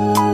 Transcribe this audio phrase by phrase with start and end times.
[0.00, 0.30] Welcome,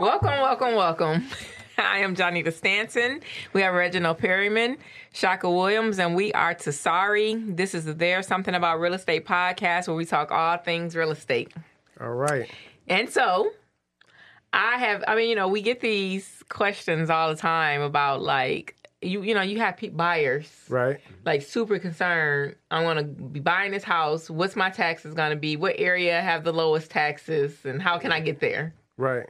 [0.00, 1.28] welcome, welcome.
[1.78, 3.20] I am Johnita Stanton.
[3.52, 4.78] We have Reginald Perryman,
[5.12, 7.56] Shaka Williams, and we are Tasari.
[7.56, 11.12] This is the There's Something About Real Estate podcast where we talk all things real
[11.12, 11.52] estate.
[12.00, 12.50] All right.
[12.88, 13.52] And so
[14.52, 18.76] I have, I mean, you know, we get these questions all the time about like,
[19.02, 21.00] you you know, you have buyers Right.
[21.24, 22.56] like super concerned.
[22.70, 24.28] I want to be buying this house.
[24.28, 25.56] What's my taxes going to be?
[25.56, 28.74] What area have the lowest taxes, and how can I get there?
[28.98, 29.26] Right.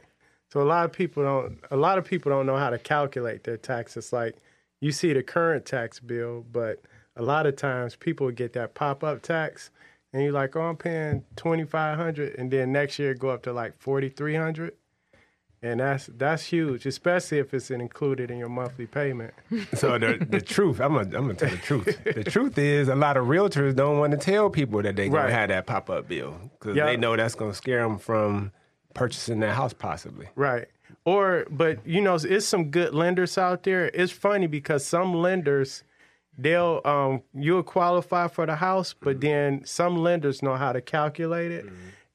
[0.51, 3.45] So a lot of people don't a lot of people don't know how to calculate
[3.45, 4.11] their taxes.
[4.11, 4.35] Like
[4.81, 6.81] you see the current tax bill, but
[7.15, 9.69] a lot of times people get that pop up tax
[10.11, 13.43] and you're like, Oh, I'm paying twenty five hundred and then next year go up
[13.43, 14.73] to like forty three hundred.
[15.63, 19.33] And that's that's huge, especially if it's included in your monthly payment.
[19.75, 22.03] So the the truth, I'm gonna I'm gonna tell the truth.
[22.03, 25.23] The truth is, a lot of realtors don't want to tell people that they gonna
[25.25, 25.31] Right.
[25.31, 26.85] have that pop up bill because Yeah.
[26.87, 28.51] they know that's gonna scare them from
[28.95, 30.27] purchasing that house possibly.
[30.35, 30.67] Right.
[31.05, 33.85] Or, but you know, it's some good lenders out there.
[33.93, 35.83] It's funny because some lenders,
[36.37, 41.51] they'll, um, you'll qualify for the house, but then some lenders know how to calculate
[41.51, 41.65] it,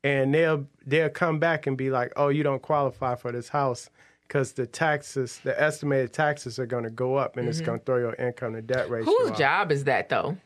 [0.05, 3.91] and they'll they'll come back and be like, oh, you don't qualify for this house
[4.29, 7.85] because the taxes, the estimated taxes are going to go up, and it's going to
[7.85, 9.05] throw your income to debt ratio.
[9.13, 9.39] Whose off.
[9.39, 10.37] job is that though?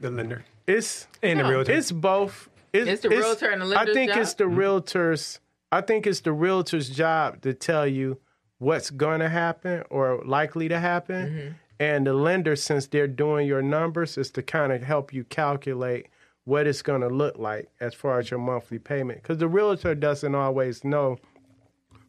[0.00, 1.44] The lender It's and No.
[1.44, 1.72] the realtor.
[1.72, 2.48] it's both.
[2.72, 3.90] It's the realtor and the lender.
[3.90, 4.20] I think job?
[4.20, 5.40] it's the realtor's.
[5.72, 8.18] I think it's the realtor's job to tell you
[8.58, 11.48] what's going to happen or likely to happen, Mm-hmm.
[11.80, 16.08] and the lender, since they're doing your numbers, is to kind of help you calculate
[16.48, 19.22] what it's going to look like as far as your monthly payment.
[19.22, 21.18] Because the realtor doesn't always know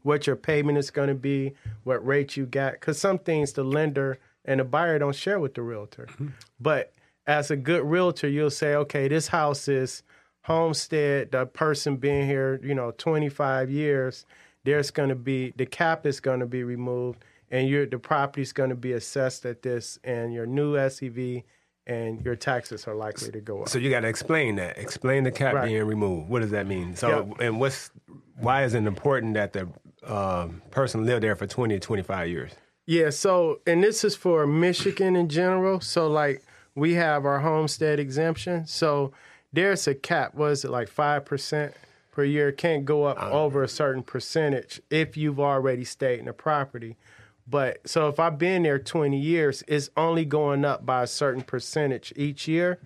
[0.03, 2.71] what your payment is going to be, what rate you got.
[2.71, 6.07] Because some things the lender and the buyer don't share with the realtor.
[6.11, 6.27] Mm-hmm.
[6.57, 6.93] But
[7.27, 10.03] as a good realtor, you'll say, okay, this house is
[10.43, 14.25] homestead, the person being here, you know, 25 years,
[14.63, 18.53] there's going to be, the cap is going to be removed and your the property's
[18.53, 21.43] going to be assessed at this and your new SEV
[21.89, 23.69] and your taxes are likely to go up.
[23.69, 24.77] so you got to explain that.
[24.77, 25.67] Explain the cap Right.
[25.67, 26.29] being removed.
[26.29, 26.95] What does that mean?
[26.95, 27.07] So
[27.39, 27.45] Yeah.
[27.47, 27.91] and what's
[28.39, 29.67] why is it important that the
[30.05, 32.51] um, person live there for 20 to 25 years?
[32.85, 35.81] Yeah, so and this is for Michigan in general.
[35.81, 36.41] So like
[36.75, 38.65] we have our homestead exemption.
[38.67, 39.11] So
[39.51, 41.73] there's a cap, was it like five percent
[42.11, 42.49] per year?
[42.49, 46.95] It can't go up over a certain percentage if you've already stayed in the property.
[47.49, 51.41] But so if I've been there 20 years, it's only going up by a certain
[51.41, 52.79] percentage each year.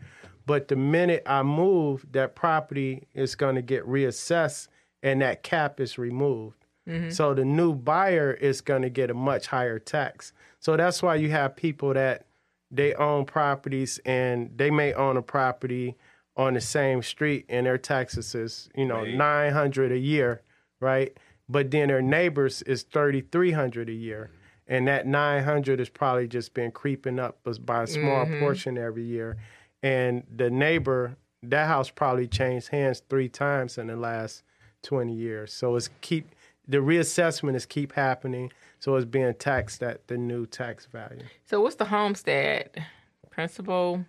[0.45, 4.67] But the minute I move, that property is going to get reassessed
[5.01, 6.65] and that cap is removed.
[6.87, 7.09] Mm-hmm.
[7.09, 10.33] So the new buyer is going to get a much higher tax.
[10.59, 12.25] So that's why you have people that
[12.71, 15.95] they own properties and they may own a property
[16.35, 20.41] on the same street and their taxes is, you know, 900 a year,
[20.79, 21.17] right?
[21.47, 24.31] But then their neighbors is 3300 a year.
[24.67, 28.39] And that 900 is probably just been creeping up by a small mm-hmm.
[28.39, 29.37] portion every year.
[29.81, 34.43] And the neighbor, that house probably changed hands three times in the last
[34.83, 35.53] 20 years.
[35.53, 36.33] So it's keep
[36.67, 38.51] the reassessment is keep happening.
[38.79, 41.23] So it's being taxed at the new tax value.
[41.45, 42.85] So what's the homestead
[43.29, 44.05] principal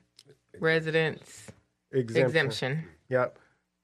[0.61, 1.51] residence
[1.93, 2.27] Exemption.
[2.27, 2.85] exemption?
[3.09, 3.39] Yep.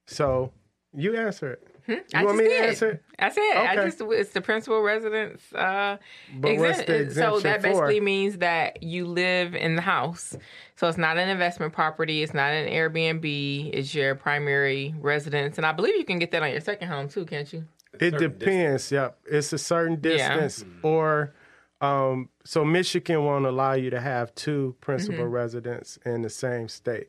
[0.06, 0.52] So
[0.92, 1.69] you answer it.
[1.96, 2.64] You I want just me to did.
[2.68, 3.04] answer it?
[3.18, 5.98] I said I just it's the principal residence uh
[6.40, 8.04] But what's the So that basically for?
[8.04, 10.36] means that you live in the house.
[10.76, 15.58] So it's not an investment property, it's not an Airbnb, it's your primary residence.
[15.58, 17.66] And I believe you can get that on your second home too, can't you?
[17.94, 18.90] It certain depends.
[18.92, 19.18] Yep.
[19.26, 20.34] It's a certain Yeah.
[20.38, 21.34] distance or
[21.82, 25.32] um, so Michigan won't allow you to have two principal Mm-hmm.
[25.32, 27.08] residents in the same state.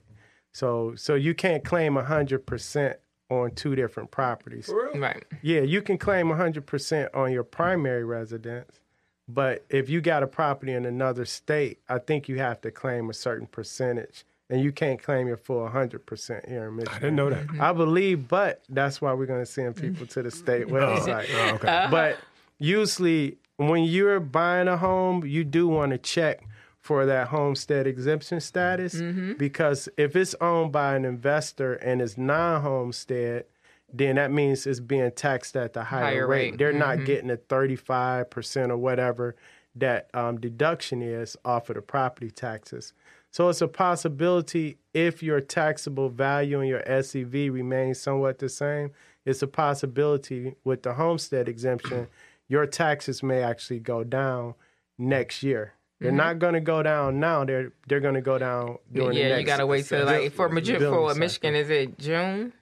[0.53, 2.97] So so you can't claim hundred percent
[3.31, 4.69] on two different properties.
[4.93, 5.23] Right.
[5.41, 8.81] Yeah, you can claim 100% on your primary residence,
[9.27, 13.09] but if you got a property in another state, I think you have to claim
[13.09, 16.93] a certain percentage, and you can't claim your full 100% here in Michigan.
[16.93, 17.47] I didn't know that.
[17.47, 17.61] Mm-hmm.
[17.61, 20.99] I believe, but that's why we're going to send people to the state oh, oh,
[20.99, 21.27] website.
[21.33, 21.67] Oh, okay.
[21.69, 21.87] Uh-huh.
[21.89, 22.17] But
[22.59, 26.45] usually, when you're buying a home, you do want to check
[26.81, 28.99] for that homestead exemption status
[29.37, 33.45] because if it's owned by an investor and it's non-homestead,
[33.93, 36.51] then that means it's being taxed at the higher, Higher rate.
[36.51, 36.57] rate.
[36.57, 39.35] They're not getting a 35% or whatever
[39.75, 42.93] that um, deduction is off of the property taxes.
[43.29, 48.91] So it's a possibility if your taxable value and your SEV remains somewhat the same,
[49.25, 52.07] it's a possibility with the homestead exemption,
[52.49, 54.55] your taxes may actually go down
[54.97, 55.73] next year.
[56.01, 56.17] They're Mm-hmm.
[56.17, 57.45] not going to go down now.
[57.45, 59.39] They're they're going to go down during the yeah, next.
[59.41, 61.15] you gotta wait till like for, Maj- for cycle.
[61.15, 61.55] Michigan.
[61.55, 62.53] Is it June?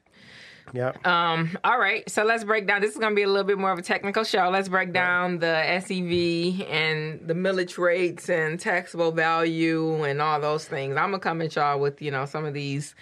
[0.73, 1.07] Yep.
[1.07, 2.81] Um, all right, so let's break down.
[2.81, 4.49] This is going to be a little bit more of a technical show.
[4.51, 10.65] Let's break down the SEV and the millage rates and taxable value and all those
[10.65, 10.95] things.
[10.95, 12.93] I'm gonna come at y'all with you know some of these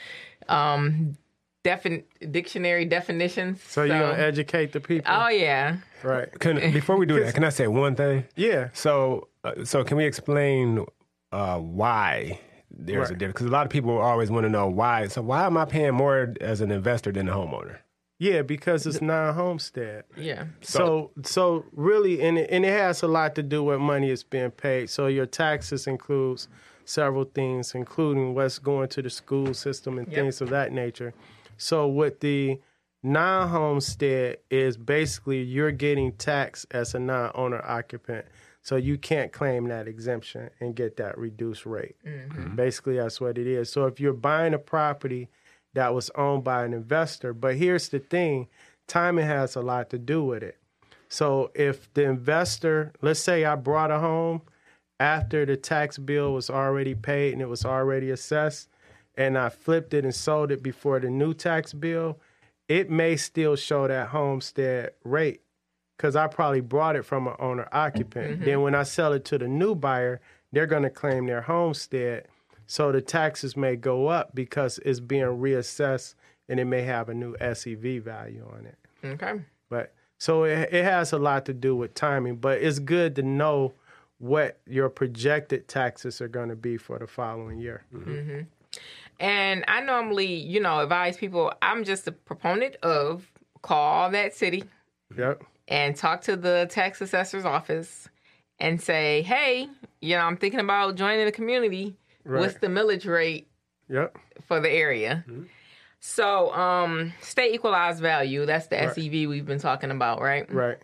[0.48, 1.18] um,
[1.66, 3.62] defin- dictionary definitions.
[3.64, 6.32] so you're going to educate the people, oh yeah, right?
[6.40, 8.24] Can, before we do that, can I say one thing?
[8.38, 8.70] Yeah.
[8.74, 9.28] So,
[9.58, 10.86] uh, so can we explain
[11.32, 12.40] uh, why
[12.72, 13.34] there's a difference?
[13.34, 15.08] Because a lot of people always want to know why.
[15.08, 17.78] So, why am I paying more as an investor than a homeowner?
[18.20, 20.06] Yeah, because it's non-homestead.
[20.16, 20.46] yeah.
[20.62, 24.24] So, so really, and it, and it has a lot to do with money is
[24.24, 24.90] being paid.
[24.90, 26.48] So your taxes includes
[26.84, 30.16] several things, including what's going to the school system and Yep.
[30.16, 31.14] things of that nature.
[31.58, 32.60] So with the
[33.04, 38.26] non-homestead is basically you're getting taxed as a non-owner occupant.
[38.68, 41.96] So you can't claim that exemption and get that reduced rate.
[42.06, 42.58] Mm-hmm.
[42.58, 43.72] Basically, that's what it is.
[43.72, 45.30] So if you're buying a property
[45.74, 48.50] that was owned by an investor, but here's the thing
[48.86, 50.58] timing has a lot to do with it.
[51.08, 54.42] So if the investor, let's say I brought a home
[55.00, 58.68] after the tax bill was already paid and it was already assessed,
[59.16, 62.20] and I flipped it and sold it before the new tax bill,
[62.68, 65.40] it may still show that homestead rate
[65.98, 68.36] because I probably brought it from an owner occupant.
[68.36, 68.46] Mm-hmm.
[68.46, 70.22] Then when I sell it to the new buyer,
[70.52, 72.28] they're going to claim their homestead.
[72.68, 76.16] So the taxes may go up because it's being reassessed
[76.48, 78.78] and it may have a new SEV value on it.
[79.04, 79.42] Okay.
[79.70, 83.24] But so it, it has a lot to do with timing, but it's good to
[83.24, 83.74] know
[84.20, 87.84] what your projected taxes are going to be for the following year.
[87.94, 88.12] Mm-hmm.
[88.12, 88.40] Mm-hmm.
[89.20, 91.52] And I normally, you know, advise people.
[91.62, 94.64] I'm just a proponent of call that city
[95.16, 95.44] Yep.
[95.68, 98.08] And talk to the tax assessor's office
[98.60, 99.68] and say, hey,
[100.02, 101.96] you know, I'm thinking about joining the community.
[102.24, 103.48] What's the millage rate
[103.90, 104.18] Yep.
[104.46, 105.24] for the area?
[106.00, 108.90] So, um, state equalized value, that's the Right.
[108.96, 110.52] SEV we've been talking about, right?
[110.52, 110.78] Right.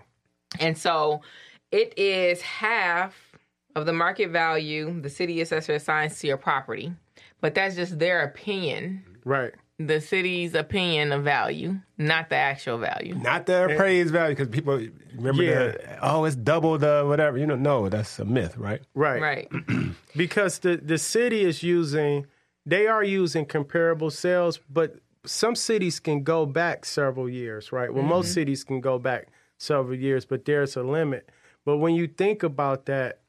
[0.59, 1.21] And so
[1.71, 3.15] it is half
[3.75, 6.93] of the market value the city assessor assigns to your property.
[7.41, 9.53] But that's just their opinion, Right.
[9.79, 13.15] The city's opinion of value, not the actual value.
[13.15, 14.79] Not the appraised value, because people
[15.15, 15.71] remember Yeah.
[15.71, 17.37] the oh, it's double the whatever.
[17.37, 18.81] You know, no, that's a myth, right?
[18.93, 19.21] Right.
[19.21, 19.51] Right.
[20.15, 22.27] because the the city is using
[22.65, 28.03] they are using comparable sales but some cities can go back several years right well
[28.03, 28.33] most mm-hmm.
[28.33, 29.27] cities can go back
[29.57, 31.29] several years but there's a limit
[31.65, 33.19] but when you think about that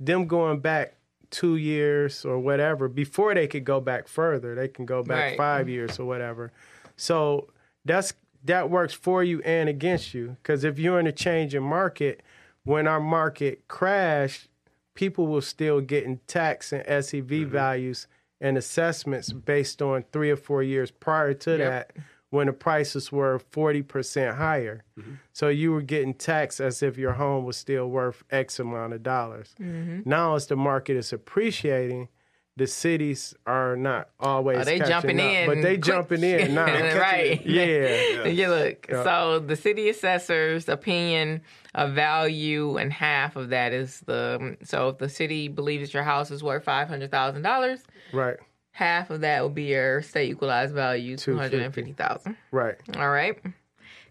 [0.00, 0.94] them going back
[1.34, 4.54] two years or whatever before they could go back further.
[4.54, 5.36] They can go back Right.
[5.36, 6.52] five years or whatever.
[6.96, 7.48] So
[7.84, 8.14] that's
[8.44, 10.36] that works for you and against you.
[10.42, 12.22] Because if you're in a changing market
[12.62, 14.48] when our market crashed
[14.94, 17.50] people were still getting tax and SEV Mm-hmm.
[17.50, 18.06] values
[18.40, 21.92] and assessments based on three or four years prior to that
[22.34, 24.84] when the prices were 40% higher.
[24.98, 25.14] Mm-hmm.
[25.32, 29.02] So you were getting taxed as if your home was still worth X amount of
[29.02, 29.54] dollars.
[29.60, 30.08] Mm-hmm.
[30.08, 32.08] Now, as the market is appreciating,
[32.56, 35.82] the cities are not always Oh, they jumping up, in but they quick.
[35.84, 36.66] jumping in now.
[36.98, 37.44] right.
[37.44, 38.26] Yeah.
[38.26, 38.86] you look.
[38.90, 41.42] So the city assessor's opinion
[41.74, 44.56] of value, and half of that is the.
[44.62, 47.80] So if the city believes that your house is worth five hundred thousand dollars,
[48.12, 48.36] Right.
[48.74, 52.36] Half of that will be your state equalized value, two hundred and fifty thousand.
[52.50, 52.74] Right.
[52.96, 53.38] All right.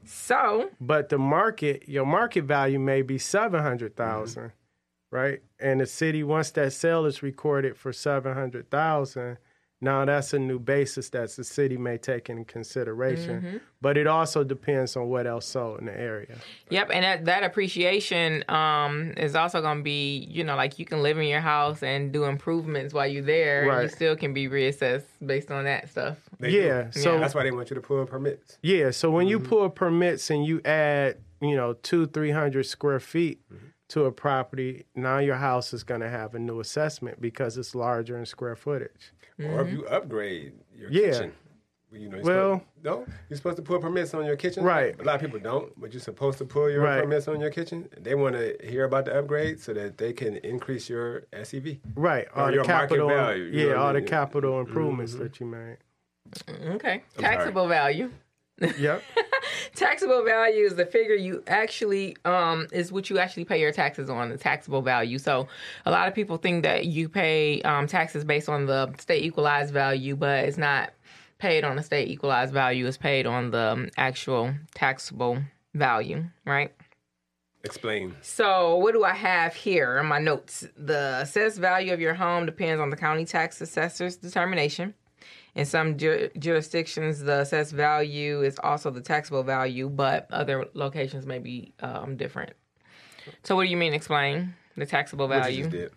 [0.05, 5.15] So but the market, your market value may be seven hundred thousand, mm-hmm.
[5.15, 5.41] right?
[5.60, 9.38] And the city, once that sale is recorded for seven hundred thousand,
[9.83, 13.61] now that's a new basis that the city may take into consideration.
[13.81, 16.35] But it also depends on what else sold in the area.
[16.69, 20.85] Yep, and that, that appreciation um, is also going to be, you know, like you
[20.85, 23.65] can live in your house and do improvements while you're there.
[23.67, 23.83] Right.
[23.83, 26.17] You still can be reassessed based on that stuff.
[26.39, 26.57] They do.
[26.57, 28.57] Yeah, so- that's why they want you to pull permits.
[28.61, 28.91] Yeah.
[28.91, 29.29] So when Mm-hmm.
[29.31, 33.65] you pull permits and you add, you know, two, three hundred square feet Mm-hmm.
[33.93, 37.75] To a property, now your house is going to have a new assessment because it's
[37.75, 39.13] larger in square footage.
[39.38, 39.75] Or if mm-hmm.
[39.75, 41.12] you upgrade your Yeah.
[41.12, 41.33] kitchen.
[41.91, 44.63] You know, you're Well- supposed, no, you're supposed to pull permits on your kitchen.
[44.63, 45.00] Right.
[45.00, 47.03] A lot of people don't, but you're supposed to pull your Right.
[47.03, 47.88] permits on your kitchen.
[47.95, 51.79] They want to hear about the upgrade so that they can increase your SEV.
[51.95, 52.27] Right.
[52.33, 55.23] All the your market capital, value, yeah, know what I all the capital improvements mm-hmm.
[55.23, 55.77] that you made.
[56.50, 57.03] Okay.
[57.15, 57.35] sorry.
[57.35, 58.09] Taxable value.
[58.60, 59.03] Yep.
[59.75, 64.10] taxable value is the figure you actually um is what you actually pay your taxes
[64.10, 65.17] on the taxable value.
[65.17, 65.48] So
[65.86, 69.74] a lot of people think that you pay um, taxes based on the state equalized
[69.74, 70.93] value, but it's not
[71.39, 72.86] paid on the state equalized value.
[72.88, 75.39] It's paid on the um, actual taxable
[75.74, 76.72] value, right?
[77.65, 78.15] Explain.
[78.22, 80.67] So, what do I have here in my notes?
[80.77, 84.93] The assessed value of your home depends on the county tax assessor's determination.
[85.55, 91.25] In some ju- jurisdictions, the assessed value is also the taxable value, but other locations
[91.25, 92.53] may be um, different.
[93.43, 93.93] So, what do you mean?
[93.93, 95.65] Explain the taxable value.
[95.65, 95.91] just did.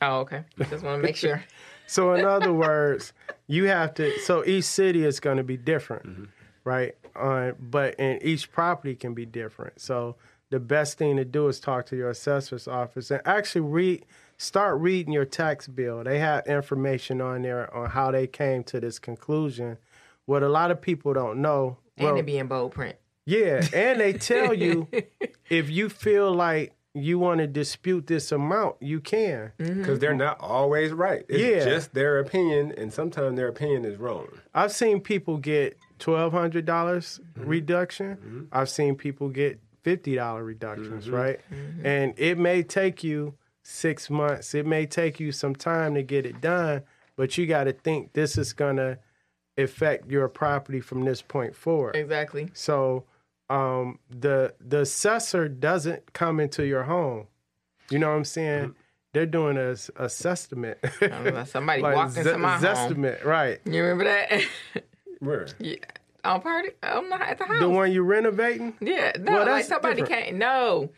[0.00, 0.44] Oh, okay.
[0.70, 1.42] Just want to make sure.
[1.90, 3.12] So in other words,
[3.48, 4.16] you have to.
[4.20, 6.28] So each city is going to be different,
[6.62, 6.94] right?
[7.16, 9.80] Uh, but and each property can be different.
[9.80, 10.14] So
[10.50, 14.06] the best thing to do is talk to your assessor's office and actually read.
[14.40, 16.02] Start reading your tax bill.
[16.02, 19.76] They have information on there on how they came to this conclusion.
[20.24, 21.76] What a lot of people don't know.
[21.98, 22.96] And well, it be in bold print.
[23.26, 24.88] yeah, and they tell you
[25.50, 29.52] if you feel like you want to dispute this amount, you can.
[29.58, 29.80] Mm-hmm.
[29.80, 31.26] Because they're not always right.
[31.28, 31.62] It's Yeah.
[31.62, 34.26] just their opinion, and sometimes their opinion is wrong.
[34.54, 37.46] I've seen people get twelve hundred dollars mm-hmm.
[37.46, 38.16] reduction.
[38.16, 38.40] Mm-hmm.
[38.52, 41.40] I've seen people get fifty dollar reductions, right?
[41.84, 44.54] And it may take you six months.
[44.54, 46.82] It may take you some time to get it done,
[47.16, 48.98] but you got to think this is gonna
[49.58, 51.94] affect your property from this point forward.
[51.96, 52.50] Exactly.
[52.54, 53.04] So
[53.48, 57.26] um, the the assessor doesn't come into your home.
[57.90, 58.74] You know what I'm saying?
[59.12, 60.78] They're doing a assessment.
[61.46, 62.62] Somebody like walked into ze- my home.
[62.64, 63.58] zestimate, right?
[63.64, 64.42] You remember that?
[65.18, 65.48] Where?
[65.58, 65.74] yeah.
[66.22, 66.68] On party?
[66.82, 67.60] I'm not at the house.
[67.60, 68.74] The one you're renovating?
[68.80, 70.24] Yeah, no, Well, like somebody different.
[70.26, 70.38] came.
[70.38, 70.90] No,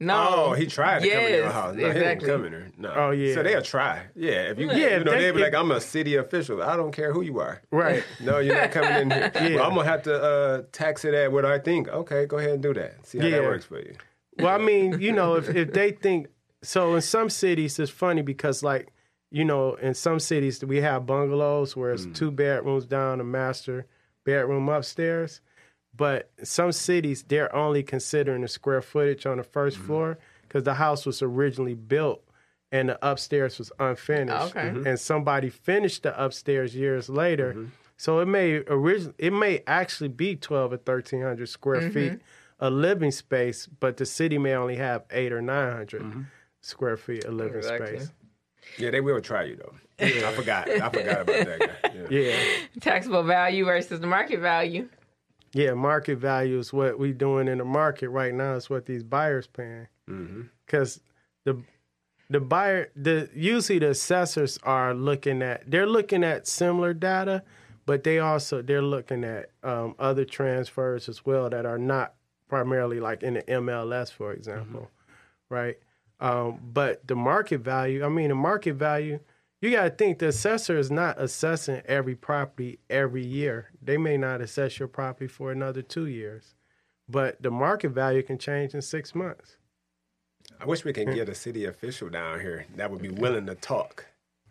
[0.00, 0.26] no.
[0.28, 1.74] Oh, he tried to come in your house.
[1.76, 2.00] No, exactly.
[2.00, 2.70] he didn't come in there.
[2.76, 2.92] No.
[2.94, 3.34] Oh, yeah.
[3.34, 4.02] So they'll try.
[4.14, 4.50] Yeah.
[4.50, 6.62] If you, Yeah, you know, they- they'll be like, I'm a city official.
[6.62, 7.62] I don't care who you are.
[7.70, 8.02] Right.
[8.20, 9.30] No, you're not coming in here.
[9.40, 9.56] Yeah.
[9.56, 11.88] Well, I'm gonna have to uh, tax it at what I think.
[11.88, 13.06] Okay, go ahead and do that.
[13.06, 13.94] See how that works for you.
[14.38, 16.28] Well, I mean, you know, if, if they think
[16.62, 18.88] so, in some cities it's funny because, like,
[19.30, 23.86] you know, in some cities we have bungalows where it's two bedrooms down, a master
[24.24, 25.40] bedroom upstairs.
[25.96, 29.86] But some cities they're only considering the square footage on the 1st mm-hmm.
[29.86, 32.22] floor because the house was originally built
[32.72, 34.36] and the upstairs was unfinished.
[34.36, 34.60] Ah, okay.
[34.70, 34.86] Mm-hmm.
[34.86, 37.52] And somebody finished the upstairs years later.
[37.52, 37.66] Mm-hmm.
[37.96, 42.20] So it may origin- it may actually be twelve or thirteen hundred square feet
[42.58, 45.86] of living space, but the city may only have eight or nine
[46.60, 47.98] square feet of living Exactly.
[47.98, 48.10] space.
[48.78, 49.74] Yeah, they will try you though.
[50.00, 50.68] I forgot.
[50.68, 51.90] I forgot about that guy.
[52.10, 52.18] Yeah.
[52.20, 52.36] Yeah.
[52.80, 54.88] Taxable value versus the market value.
[55.54, 58.54] Yeah, market value is what we doing in the market right now.
[58.54, 59.86] Is what these buyers paying.
[60.66, 61.00] Because
[61.44, 61.62] the
[62.28, 67.42] the buyer, the usually the assessors are looking at they're looking at similar data,
[67.86, 72.14] but they also they're looking at um, other transfers as well that are not
[72.48, 74.90] primarily like in the MLS, for example,
[75.48, 75.76] right?
[76.20, 79.20] Um, but the market value, I mean, the market value,
[79.64, 83.70] you got to think the assessor is not assessing every property every year.
[83.80, 86.54] They may not assess your property for another two years,
[87.08, 89.56] but the market value can change in six months.
[90.60, 93.54] I wish we could get a city official down here that would be willing to
[93.54, 94.06] talk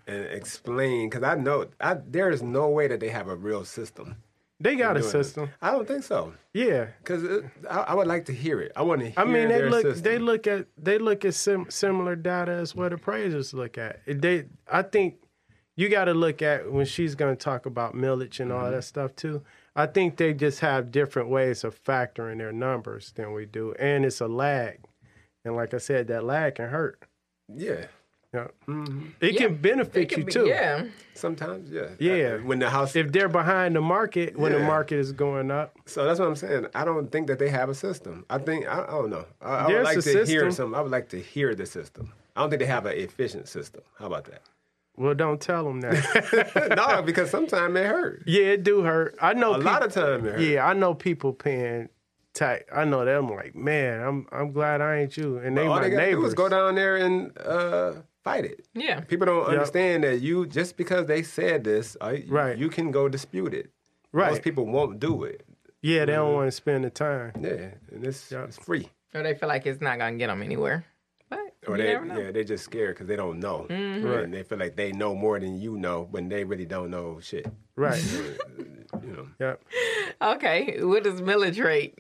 [0.08, 1.10] and explain.
[1.10, 4.16] Because I know I, there is no way that they have a real system.
[4.64, 5.12] They got a doing it.
[5.12, 6.34] system, I don't think so.
[6.54, 6.88] yeah.
[7.00, 8.72] Because I, I would like to hear it.
[8.78, 10.04] I want to hear I mean, they look system.
[10.04, 14.00] they look at they look at sim- similar data as what appraisers look at.
[14.08, 15.16] They, I think,
[15.76, 18.72] you got to look at when she's going to talk about millage and all mm-hmm.
[18.72, 19.44] that stuff too.
[19.76, 24.06] I think they just have different ways of factoring their numbers than we do, and
[24.06, 24.80] it's a lag.
[25.44, 27.04] And like I said, that lag can hurt.
[27.54, 27.88] Yeah.
[28.34, 28.48] Yeah.
[28.68, 29.06] Mm-hmm.
[29.22, 30.46] It Yeah, can benefit It could you be- too.
[30.48, 30.86] Yeah.
[31.14, 31.90] Sometimes, yeah.
[32.00, 32.38] Yeah.
[32.38, 32.96] When the house.
[32.96, 36.36] If they're behind the market when the market is going up, so that's what I'm
[36.36, 36.66] saying.
[36.74, 38.26] I don't think that they have a system.
[38.32, 39.26] I think I, I don't know.
[39.42, 40.52] I, I would like a to hear system.
[40.52, 40.76] some.
[40.76, 42.12] I would like to hear the system.
[42.36, 43.82] I don't think they have an efficient system.
[44.00, 44.42] How about that?
[44.96, 46.74] well, don't tell them that.
[46.78, 48.24] no, because sometimes it hurt.
[48.28, 49.16] yeah, it do hurt.
[49.22, 50.40] I know A peop- lot of time it.
[50.40, 51.90] Yeah, I know people paying
[52.34, 52.64] tight.
[52.74, 55.84] I know them like, man, I'm I'm glad I ain't you, and they All my
[55.84, 56.30] they gotta do neighbors.
[56.30, 58.66] is go down there and uh, fight it.
[58.74, 59.02] Yeah.
[59.02, 62.58] People don't understand that you just because they said this, uh, Right.
[62.58, 63.70] You can go dispute it.
[64.12, 64.32] Right.
[64.32, 65.46] Most people won't do it.
[65.82, 66.22] Yeah, they Mm-hmm.
[66.22, 67.34] don't want to spend the time.
[67.42, 68.90] Yeah, and it's, it's free.
[69.14, 70.86] Or they feel like it's not gonna get them anywhere.
[71.30, 72.20] But Or you they, never know.
[72.20, 74.24] yeah, they're just scared because they don't know, Right.
[74.24, 77.20] and they feel like they know more than you know when they really don't know
[77.22, 77.46] shit.
[77.76, 78.02] Right.
[79.04, 79.62] You know, yep.
[80.22, 81.98] Okay, what is millage rate?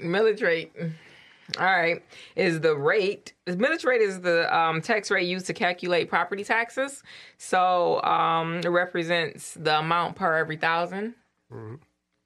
[1.60, 2.02] All right,
[2.36, 3.34] is the rate.
[3.46, 7.04] The millage rate is the um, tax rate used to calculate property taxes.
[7.38, 11.16] So um, it represents the amount per every 1000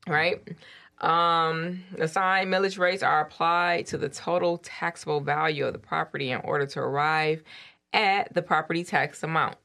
[0.08, 0.42] right?
[1.00, 6.42] Um, assigned millage rates are applied to the total taxable value of the property in
[6.42, 7.44] order to arrive
[7.94, 9.58] at the property tax amount.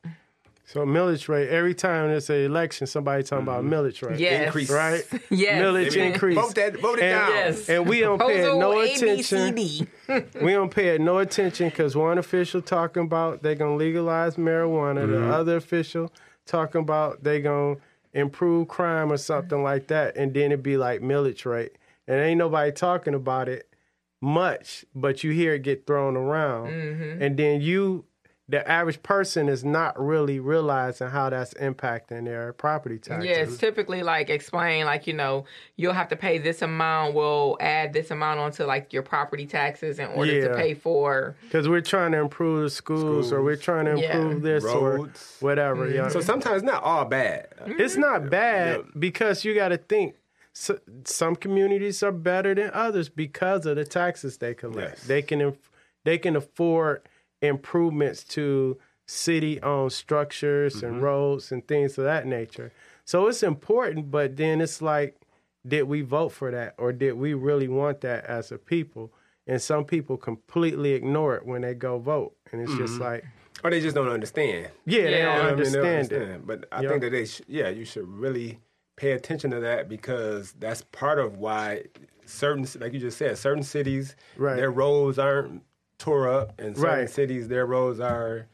[0.72, 1.48] So millage rate.
[1.50, 4.18] Every time there's an election, somebody talking about millage rate.
[4.18, 4.46] Yes.
[4.46, 4.70] Increase.
[4.70, 5.04] Right.
[5.30, 5.62] Yes.
[5.62, 6.34] Millage increase.
[6.36, 6.80] Vote that.
[6.80, 7.30] Vote it And- down.
[7.30, 7.68] Yes.
[7.68, 9.56] And we don't pay it Proposal no A, B, attention.
[9.56, 10.24] C, D.
[10.40, 15.04] We don't pay it no attention because one official talking about they gonna legalize marijuana,
[15.04, 15.12] Mm-hmm.
[15.28, 16.10] the other official
[16.46, 17.76] talking about they gonna
[18.14, 21.72] improve crime or something like that, and then it be like millage rate,
[22.08, 23.68] and ain't nobody talking about it
[24.20, 27.22] much, but you hear it get thrown around, Mm-hmm.
[27.22, 28.04] and then you.
[28.48, 33.30] The average person is not really realizing how that's impacting their property taxes.
[33.30, 35.44] it's typically like explain like you know
[35.76, 37.14] you'll have to pay this amount.
[37.14, 40.48] We'll add this amount onto like your property taxes in order Yeah.
[40.48, 41.36] to pay for.
[41.42, 44.16] Because we're trying to improve the schools, or we're trying to Yeah.
[44.18, 45.38] improve this Roads.
[45.40, 45.88] or whatever.
[45.88, 46.08] you know?
[46.08, 47.46] So sometimes not all bad.
[47.64, 48.82] It's not bad Yeah.
[48.98, 50.16] because you got to think
[50.52, 54.98] so, some communities are better than others because of the taxes they collect.
[54.98, 55.04] Yes.
[55.06, 55.70] They can inf-
[56.04, 57.02] they can afford
[57.42, 60.86] improvements to city-owned structures Mm-hmm.
[60.86, 62.72] and roads and things of that nature.
[63.04, 65.16] So it's important, but then it's like,
[65.66, 69.12] did we vote for that or did we really want that as a people?
[69.46, 73.02] And some people completely ignore it when they go vote, and it's just Mm-hmm.
[73.02, 73.24] like,
[73.64, 74.70] Or they just don't understand.
[74.86, 75.24] yeah, they Yeah.
[75.24, 76.46] don't I mean, they don't understand it.
[76.46, 76.88] But I Yeah.
[76.88, 78.60] think that they, sh- yeah, you should really
[78.96, 81.84] pay attention to that because that's part of why
[82.24, 84.56] certain, like you just said, certain cities, Right.
[84.56, 85.62] their roads aren't
[86.02, 87.10] tore up, and certain Right.
[87.10, 88.46] cities, their roads are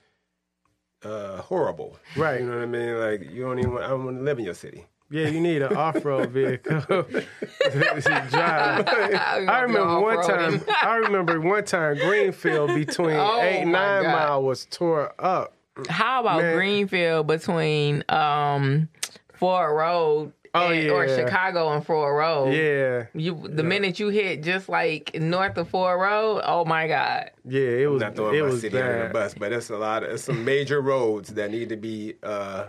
[1.04, 1.96] uh, horrible.
[2.16, 2.40] Right.
[2.40, 2.98] You know what I mean?
[2.98, 3.72] Like you don't even.
[3.72, 4.86] Want, I don't want to live in your city.
[5.10, 7.02] Yeah, you need an off-road vehicle to
[8.30, 8.86] drive.
[8.88, 10.60] I remember one time.
[10.82, 14.12] I remember one time Greenfield between Oh, eight and nine God.
[14.12, 15.54] mile was tore up.
[15.88, 16.54] How about Man.
[16.56, 18.88] Greenfield between um
[19.34, 21.16] Ford Road Oh, and, or yeah.
[21.16, 22.52] Chicago and Ford Road?
[22.54, 27.30] Yeah, You the minute you hit just like north of Ford Road, oh my God.
[27.44, 29.12] yeah, it was Not throwing it my was city under the bad.
[29.12, 32.68] bus, but it's a lot of it's some major roads that need to be uh,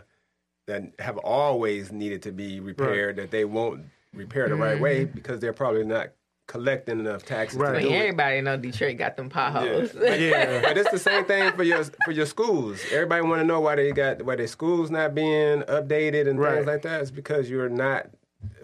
[0.67, 5.39] that have always needed to be repaired that they won't repair the right way because
[5.39, 6.09] they're probably not
[6.49, 7.73] collecting enough taxes Right.
[7.73, 7.99] to I do mean, it.
[7.99, 9.93] everybody know Detroit got them potholes.
[9.93, 10.15] Yeah.
[10.15, 12.81] Yeah, But it's the same thing for your for your schools.
[12.91, 16.55] Everybody want to know why they got why their schools not being updated and Right.
[16.55, 17.01] things like that.
[17.01, 18.09] It's because you're not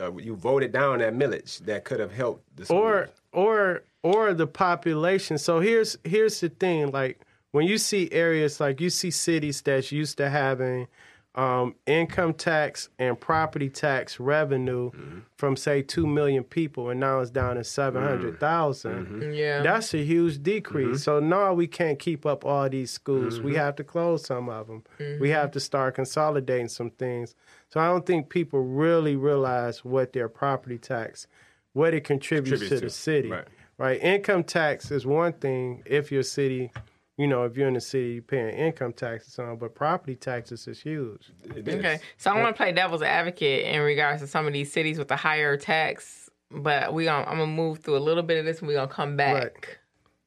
[0.02, 2.82] uh, you voted down that millage that could have helped the schools.
[2.82, 5.38] or or or the population.
[5.38, 6.91] So here's here's the thing.
[6.91, 7.19] Like
[7.52, 10.88] when you see areas like you see cities that's used to having
[11.36, 15.19] um, income tax and property tax revenue mm-hmm.
[15.38, 18.86] from say two million people, and now it's down to seven hundred mm-hmm.
[18.86, 19.34] Mm-hmm.
[19.34, 19.62] yeah.
[19.62, 21.04] That's a huge decrease.
[21.04, 23.41] So now we can't keep up all these schools.
[23.41, 24.84] We have to close some of them.
[25.19, 27.36] We have to start consolidating some things.
[27.69, 31.28] So I don't think people really realize what their property tax,
[31.74, 33.30] what it contributes, Contributes to the city.
[33.30, 33.48] right.
[33.78, 34.02] Right.
[34.02, 36.71] Income tax is one thing if your city,
[37.17, 40.67] you know, if you're in the city you're paying income taxes on, but property taxes
[40.67, 41.32] is huge.
[41.56, 41.75] It is.
[41.75, 44.97] Okay, so I want to play devil's advocate in regards to some of these cities
[44.97, 48.45] with the higher tax, but we gonna I'm gonna move through a little bit of
[48.45, 49.78] this and we're gonna come back, Right.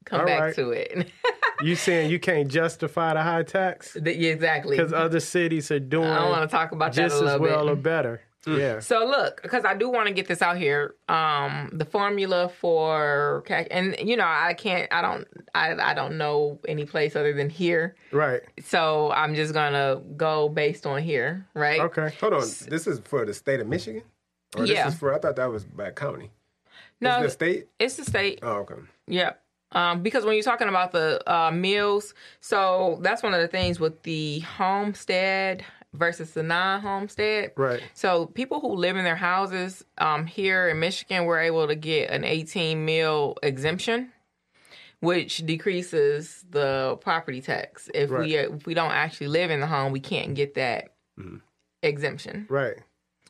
[0.06, 0.54] come All back right.
[0.56, 1.08] to it.
[1.60, 3.94] You saying you can't justify the high tax?
[4.00, 4.76] The- yeah, exactly.
[4.76, 7.64] Because other cities are doing I want to talk about that just a as well
[7.64, 7.72] bit.
[7.72, 8.20] or better.
[8.46, 8.80] Yeah.
[8.80, 10.94] So look, because I do want to get this out here.
[11.08, 16.60] Um, the formula for and you know I can't, I don't, I, I don't know
[16.66, 17.96] any place other than here.
[18.12, 18.42] Right.
[18.62, 21.80] So I'm just gonna go based on here, right?
[21.80, 22.14] Okay.
[22.20, 22.48] Hold on.
[22.68, 24.02] This is for the state of Michigan?
[24.56, 24.84] Or Yeah.
[24.84, 26.30] this is for I thought that was by county.
[27.00, 27.68] No, Is the state?
[27.78, 28.40] it's the state.
[28.42, 28.74] Oh, okay.
[29.06, 29.32] Yeah.
[29.72, 33.78] Um, because when you're talking about the uh, mills, so that's one of the things
[33.78, 35.62] with the homestead
[35.94, 37.52] versus the non-homestead.
[37.56, 37.82] Right.
[37.94, 42.10] So people who live in their houses um, here in Michigan were able to get
[42.10, 44.12] an 18 mill exemption,
[45.00, 47.88] which decreases the property tax.
[47.94, 50.94] If we if we don't actually live in the home, we can't get that
[51.82, 52.46] exemption.
[52.48, 52.76] Right.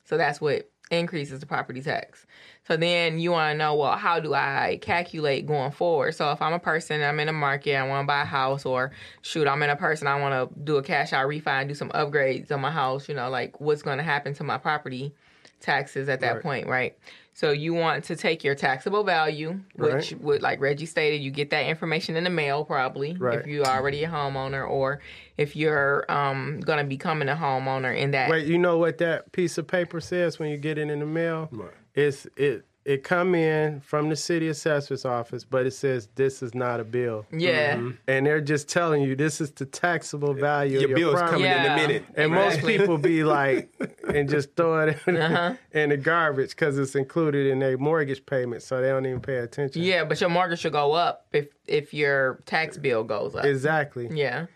[0.05, 2.27] So that's what increases the property tax.
[2.67, 6.15] So then you want to know, well, how do I calculate going forward?
[6.15, 8.67] So if I'm a person, I'm in a market, I want to buy a house,
[8.67, 11.69] or shoot, I'm in a person, I want to do a cash out refi and
[11.69, 13.09] do some upgrades on my house.
[13.09, 15.15] You know, like what's going to happen to my property
[15.61, 16.43] taxes at that Right.
[16.43, 16.97] point, right?
[17.39, 20.21] So you want to take your taxable value, which Right.
[20.21, 23.39] would, like Reggie stated, you get that information in the mail probably Right.
[23.39, 25.01] if you're already a homeowner, or
[25.37, 28.29] if you're um, going to be becoming a homeowner in that.
[28.29, 31.07] Wait, you know what that piece of paper says when you get it in the
[31.07, 31.47] mail?
[31.53, 31.75] What?
[31.95, 36.55] It's it it come in from the city assessor's office, but it says this is
[36.55, 37.27] not a bill.
[37.31, 37.91] Yeah.
[38.07, 41.43] And they're just telling you this is the taxable value Your of your bill's property.
[41.45, 42.05] coming in a minute.
[42.17, 43.69] And most people be like,
[44.13, 45.55] and just throw it in, Uh-huh.
[45.73, 49.37] in the garbage because it's included in their mortgage payment, so they don't even pay
[49.37, 49.83] attention.
[49.83, 53.45] Yeah, but your mortgage should go up if if your tax bill goes up.
[53.45, 54.09] Exactly.
[54.11, 54.47] yeah.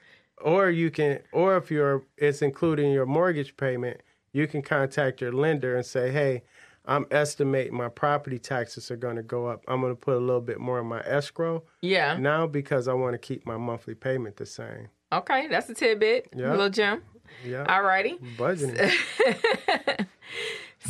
[0.41, 4.01] Or you can, or if you're, it's included in your mortgage payment,
[4.33, 6.43] you can contact your lender and say, hey,
[6.85, 9.63] I'm estimating my property taxes are going to go up.
[9.69, 12.17] I'm going to put a little bit more in my escrow Yeah.
[12.17, 14.89] now because I want to keep my monthly payment the same.
[15.13, 16.29] Okay, that's a tidbit.
[16.35, 16.51] Yeah.
[16.51, 17.03] Little gem.
[17.45, 17.65] Yeah.
[17.67, 18.19] Alrighty.
[18.37, 20.07] Budgeting.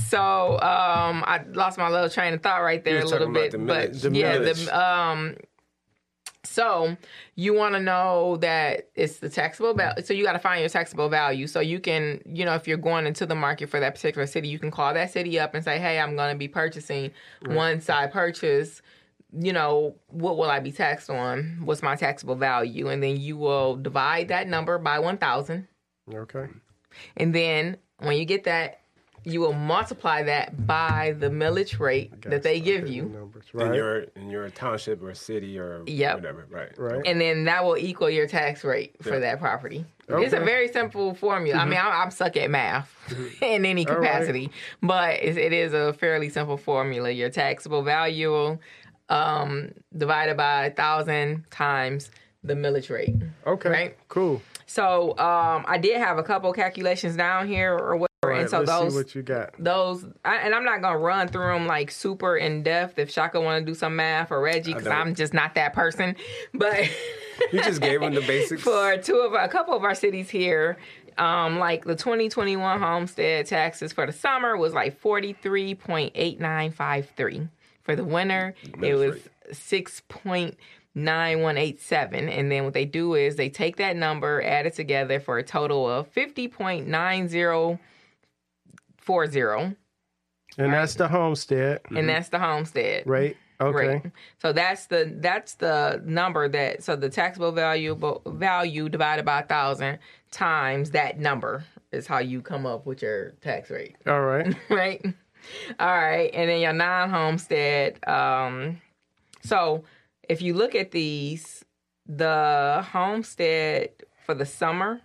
[0.06, 3.50] So um, I lost my little train of thought right there You a little bit,
[3.50, 5.36] the but yeah, the um.
[6.44, 6.96] So
[7.36, 10.02] you want to know that it's the taxable value.
[10.02, 11.46] So you got to find your taxable value.
[11.46, 14.48] So you can, you know, if you're going into the market for that particular city,
[14.48, 17.12] you can call that city up and say, "Hey, I'm going to be purchasing
[17.46, 18.82] one side purchase."
[19.32, 21.62] You know, what will I be taxed on?
[21.64, 22.88] What's my taxable value?
[22.88, 25.68] And then you will divide that number by one thousand.
[26.12, 26.48] okay.
[27.16, 28.81] And then when you get that,
[29.24, 33.04] you will multiply that by the millage rate that they give you.
[33.04, 33.74] Numbers, in right?
[33.74, 36.16] your in your township or city or Yep.
[36.16, 36.46] whatever.
[36.50, 36.76] Right.
[36.76, 37.02] Right.
[37.06, 39.84] And then that will equal your tax rate for that property.
[40.10, 40.24] Okay.
[40.24, 41.60] It's a very simple formula.
[41.60, 42.92] I mean, I'm, I'm suck at math
[43.42, 44.02] in any All right.
[44.02, 44.50] capacity,
[44.82, 47.10] but it, it is a fairly simple formula.
[47.10, 48.58] Your taxable value
[49.08, 52.10] um, divided by a thousand times
[52.42, 53.14] the millage rate.
[53.46, 53.68] Okay.
[53.68, 53.96] Right.
[54.08, 54.42] Cool.
[54.66, 58.50] So um, I did have a couple calculations down here or whatever, All right, and
[58.50, 59.54] so let's those see what you got.
[59.58, 62.98] those I, and i'm not gonna run through them like super in depth.
[62.98, 66.16] If shaka want to do some math or reggie because i'm just not that person.
[66.54, 66.88] But
[67.52, 68.62] You just gave them the basics.
[68.62, 70.76] for two of our, a couple of our cities here
[71.18, 77.48] um, like the 2021 homestead taxes for the summer was like 43.8953
[77.82, 79.16] for the winter it was
[79.50, 85.38] 6.9187 and then what they do is they take that number add it together for
[85.38, 86.12] a total of
[89.06, 89.76] 50.9040
[90.58, 93.36] And that's the homestead, and that's the homestead right?
[93.60, 93.86] Okay.
[93.86, 94.12] Right.
[94.40, 99.46] So that's the that's the number that so the taxable value value divided by a
[99.46, 99.98] thousand
[100.32, 104.52] times that number is how you come up with your tax rate, All right.
[104.68, 105.04] right?
[105.78, 108.06] All right, and then your non-homestead.
[108.08, 108.80] Um,
[109.42, 109.84] so
[110.28, 111.64] if you look at these,
[112.06, 113.90] the homestead
[114.24, 115.00] for the summer,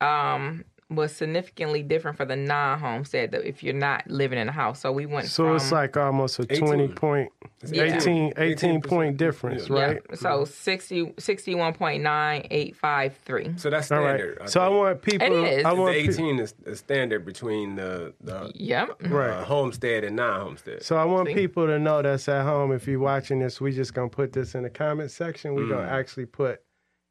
[0.00, 3.30] um, was significantly different for the non-homestead.
[3.30, 5.28] though, If you're not living in a house, so we went.
[5.28, 6.58] So from, it's like almost a 18.
[6.58, 7.30] 20 point,
[7.66, 7.96] Yeah.
[7.96, 9.80] 18, 18 point difference, Yeah.
[9.80, 10.02] right?
[10.10, 10.16] Yeah.
[10.16, 13.60] So 60, 61.9853.
[13.60, 14.18] So that's All right.
[14.18, 14.48] standard.
[14.50, 14.76] So I think.
[14.78, 15.44] want people.
[15.44, 15.64] It is.
[15.64, 19.02] I the want pe- 18 is the standard between the, the Yep.
[19.08, 19.30] Right.
[19.30, 20.82] uh, homestead and non-homestead.
[20.82, 21.34] So I want See?
[21.34, 22.72] people to know that's at home.
[22.72, 25.54] If you're watching this, we just gonna put this in the comment section.
[25.54, 26.60] We're gonna actually put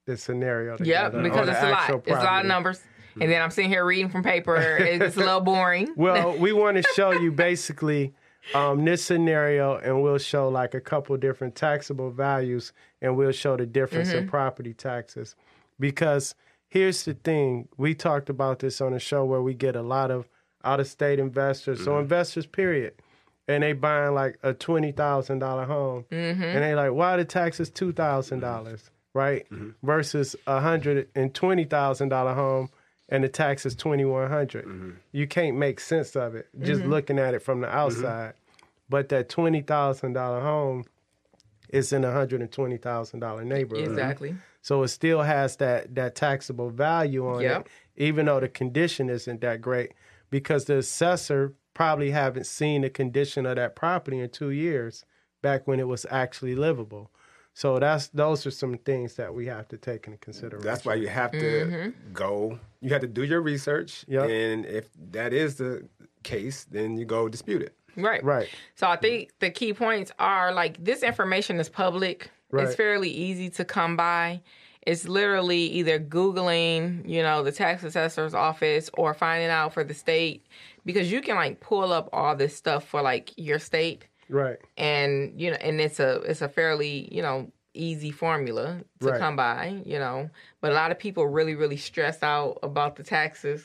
[0.05, 0.75] the scenario.
[0.77, 0.85] Mm.
[0.85, 1.79] Yep, together because on it's a lot.
[1.81, 2.81] actual It's a lot of numbers.
[3.21, 4.55] And then I'm sitting here reading from paper.
[4.55, 5.93] It's a little boring.
[5.95, 8.13] Well, we want to show you basically
[8.53, 13.57] um, this scenario, and we'll show like a couple different taxable values, and we'll show
[13.57, 14.17] the difference Mm-hmm.
[14.19, 15.35] in property taxes.
[15.79, 16.35] Because
[16.69, 20.11] here's the thing: we talked about this on a show where we get a lot
[20.11, 20.27] of
[20.63, 22.93] out-of-state investors, so investors, period,
[23.47, 26.43] and they buying like a twenty thousand dollar home, Mm-hmm.
[26.43, 29.45] and they like, why the tax is two thousand dollars, right?
[29.83, 32.69] Versus a hundred and twenty thousand dollar home
[33.09, 34.91] and the tax is twenty mm-hmm.
[35.11, 36.89] You can't make sense of it just mm-hmm.
[36.89, 37.77] looking at it from the mm-hmm.
[37.77, 38.33] outside.
[38.89, 40.85] But that twenty thousand dollar home
[41.69, 43.87] is in a hundred and twenty thousand dollar neighborhood.
[43.87, 44.35] Exactly.
[44.61, 47.61] So it still has that that taxable value on Yep.
[47.95, 49.93] it, even though the condition isn't that great,
[50.29, 55.05] because the assessor probably haven't seen the condition of that property in two years,
[55.41, 57.11] back when it was actually livable.
[57.59, 60.65] So that's those are some things that we have to take into consideration.
[60.65, 62.13] That's why you have to Mm-hmm.
[62.13, 62.57] go.
[62.79, 64.29] You have to do your research, Yep.
[64.29, 65.85] and if that is the
[66.23, 67.73] case, then you go dispute it.
[67.97, 68.23] Right.
[68.23, 68.47] right.
[68.75, 72.31] So I think the key points are like this information is public.
[72.49, 72.65] Right.
[72.65, 74.39] It's fairly easy to come by.
[74.83, 79.93] It's literally either Googling, you know, the tax assessor's office or finding out for the
[79.93, 80.45] state
[80.85, 84.57] because you can like pull up all this stuff for like your state Right.
[84.77, 89.19] and you know and it's a it's a fairly you know easy formula to Right.
[89.19, 90.29] come by you know
[90.61, 93.63] but a lot of people really really stress out about the taxes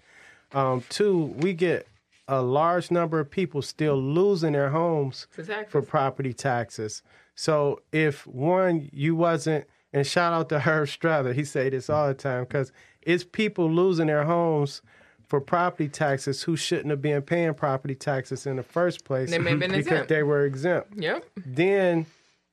[0.53, 1.87] Um, two, we get
[2.27, 7.03] a large number of people still losing their homes For for property taxes.
[7.35, 12.07] So if one, you wasn't, and shout out to Herb Strother, he say this all
[12.07, 14.81] the time because it's people losing their homes
[15.27, 19.39] for property taxes who shouldn't have been paying property taxes in the first place They
[19.39, 20.09] may have been because exempt.
[20.09, 20.93] they were exempt.
[20.95, 21.25] Yep.
[21.45, 22.05] Then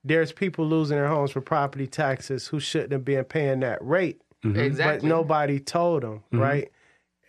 [0.05, 4.21] there's people losing their homes for property taxes who shouldn't have been paying that rate
[4.45, 4.59] mm-hmm.
[4.59, 5.09] Exactly.
[5.09, 6.39] but nobody told them, mm-hmm.
[6.39, 6.73] right?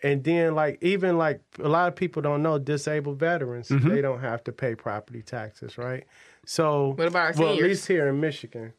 [0.04, 3.88] And then, like, even like a lot of people don't know disabled veterans, mm-hmm.
[3.88, 6.04] they don't have to pay property taxes, right?
[6.44, 8.74] So, What about our well, at least here in Michigan,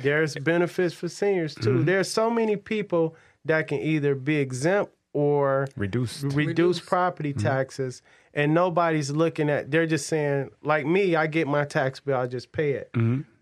[0.00, 1.68] there's benefits for seniors too.
[1.68, 1.84] Mm-hmm.
[1.84, 6.80] There's so many people that can either be exempt or reduce, Reduce.
[6.80, 7.46] property mm-hmm.
[7.46, 8.00] taxes,
[8.32, 9.70] and nobody's looking at.
[9.70, 12.90] They're just saying, like me, I get my tax bill, I just pay it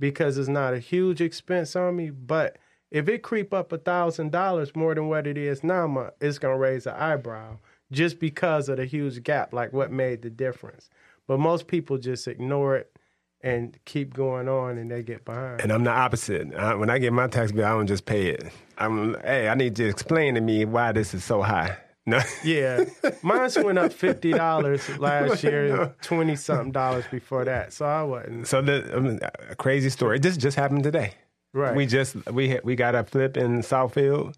[0.01, 2.11] because it's not a huge expense on me.
[2.11, 2.57] But
[2.91, 6.59] if it creep up a thousand dollars more than what it is now, it's gonna
[6.59, 7.59] raise an eyebrow
[7.93, 9.53] just because of the huge gap.
[9.53, 10.91] Like what made the difference?
[11.27, 12.97] But most people just ignore it
[13.43, 15.61] and keep going on, and they get behind.
[15.63, 16.55] And I'm the opposite.
[16.55, 18.53] I, when I get my tax bill, I don't just pay it.
[18.77, 21.77] I'm, hey, I need you to explain to me why this is so high.
[22.07, 22.21] No.
[22.43, 22.85] Yeah,
[23.23, 27.73] mine went up fifty dollars last year, twenty something dollars before that.
[27.73, 30.19] So I wasn't So the I mean, a crazy story.
[30.19, 31.15] This just happened today.
[31.53, 31.75] Right.
[31.75, 34.35] We just we we got a flip in Southfield,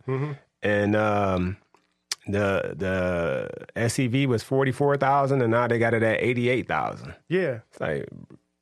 [0.63, 1.57] and um,
[2.27, 6.69] the the SEV was forty four thousand, and now they got it at eighty eight
[6.69, 7.15] thousand.
[7.29, 8.09] yeah, It's like,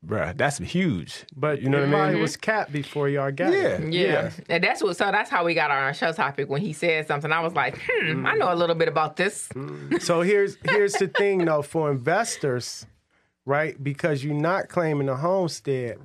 [0.07, 1.25] bruh, that's huge.
[1.37, 2.19] but you know what I mean?
[2.19, 3.59] It was capped before y'all got Yeah.
[3.79, 3.93] it.
[3.93, 4.31] Yeah.
[4.49, 7.31] And that's what so that's how we got our show topic when he said something.
[7.31, 9.49] I was like, hmm, I know a little bit about this.
[10.01, 12.87] So here's here's the thing though for investors,
[13.45, 13.83] right?
[13.83, 15.99] Because you're not claiming a homestead.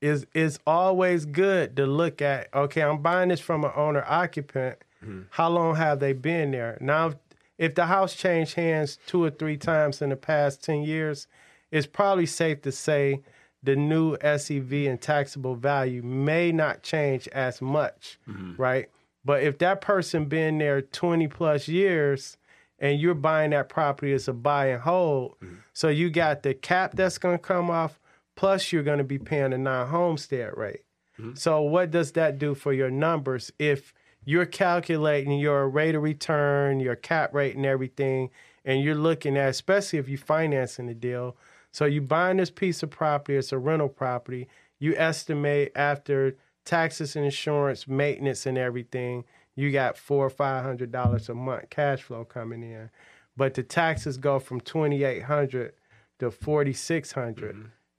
[0.00, 2.48] Is is always good to look at.
[2.54, 4.78] Okay, I'm buying this from an owner occupant.
[5.04, 5.22] Mm-hmm.
[5.30, 6.78] How long have they been there?
[6.80, 7.14] Now,
[7.58, 11.26] if, the house changed hands two or three times in the past ten years,
[11.70, 13.20] it's probably safe to say
[13.62, 18.60] the new SEV and taxable value may not change as much, mm-hmm.
[18.60, 18.88] right?
[19.24, 22.36] But if that person been there 20 plus years
[22.78, 25.56] and you're buying that property as a buy and hold, mm-hmm.
[25.72, 28.00] so you got the cap that's going to come off,
[28.40, 30.80] plus you're going to be paying a non-homestead rate.
[31.20, 31.34] Mm-hmm.
[31.34, 33.92] So what does that do for your numbers if
[34.24, 38.30] you're calculating your rate of return, your cap rate and everything,
[38.64, 41.36] and you're looking at, especially if you're financing the deal,
[41.70, 44.48] so you buying this piece of property, it's a rental property,
[44.78, 49.24] you estimate after taxes and insurance, maintenance and everything,
[49.54, 52.88] you got four or five hundred dollars a month cash flow coming in.
[53.36, 55.74] But the taxes go from twenty eight hundred
[56.20, 56.72] to forty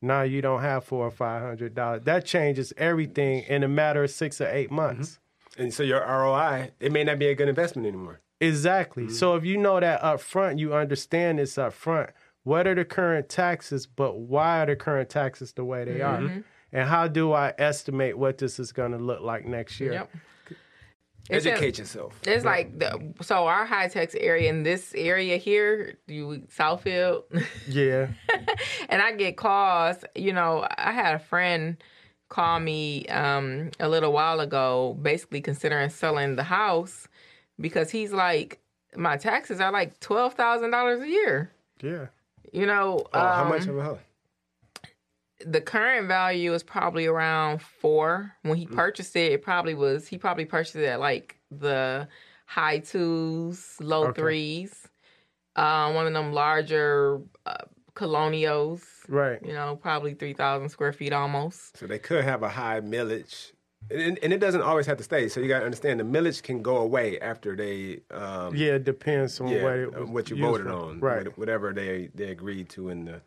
[0.02, 2.02] Now you don't have four or five hundred dollars.
[2.06, 4.76] That changes everything in a matter of six or eight mm-hmm.
[4.76, 5.20] months.
[5.58, 8.22] And so your ROI, it may not be a good investment anymore.
[8.40, 9.04] Exactly.
[9.04, 9.14] Mm-hmm.
[9.14, 12.10] So if you know that up front, you understand this up front.
[12.44, 16.26] What are the current taxes, but why are the current taxes the way they mm-hmm.
[16.26, 16.44] are?
[16.74, 19.94] And how do I estimate what this is going to look like next year?
[19.94, 20.10] Yep.
[21.32, 22.20] It's Educate yourself.
[22.24, 27.24] It's like the, so our high tech area in this area here, you Southfield,
[27.68, 28.08] Yeah.
[28.90, 30.04] and I get calls.
[30.16, 31.78] You know, I had a friend
[32.30, 37.08] call me um, a little while ago, basically considering selling the house
[37.60, 38.60] because he's like,
[38.96, 41.52] my taxes are like twelve thousand dollars a year.
[41.82, 42.08] Yeah.
[42.52, 44.00] You know, Oh, how um, much of a house?
[45.46, 48.36] The current value is probably around four.
[48.44, 52.08] When he purchased it, it probably was he probably purchased it at like the
[52.46, 54.22] high twos, low Okay.
[54.22, 54.88] threes.
[55.56, 57.58] Uh, one of them larger uh,
[57.94, 59.40] colonials, Right.
[59.46, 61.78] you know, probably three thousand square feet almost.
[61.78, 63.52] So they could have a high millage.
[63.90, 65.28] And, and it doesn't always have to stay.
[65.28, 68.86] So you got to understand the millage can go away after they, um, Yeah, it
[68.86, 70.74] depends on yeah, what, it uh, was what you voted for.
[70.74, 71.38] on, Right.
[71.38, 73.22] whatever they, they agreed to in the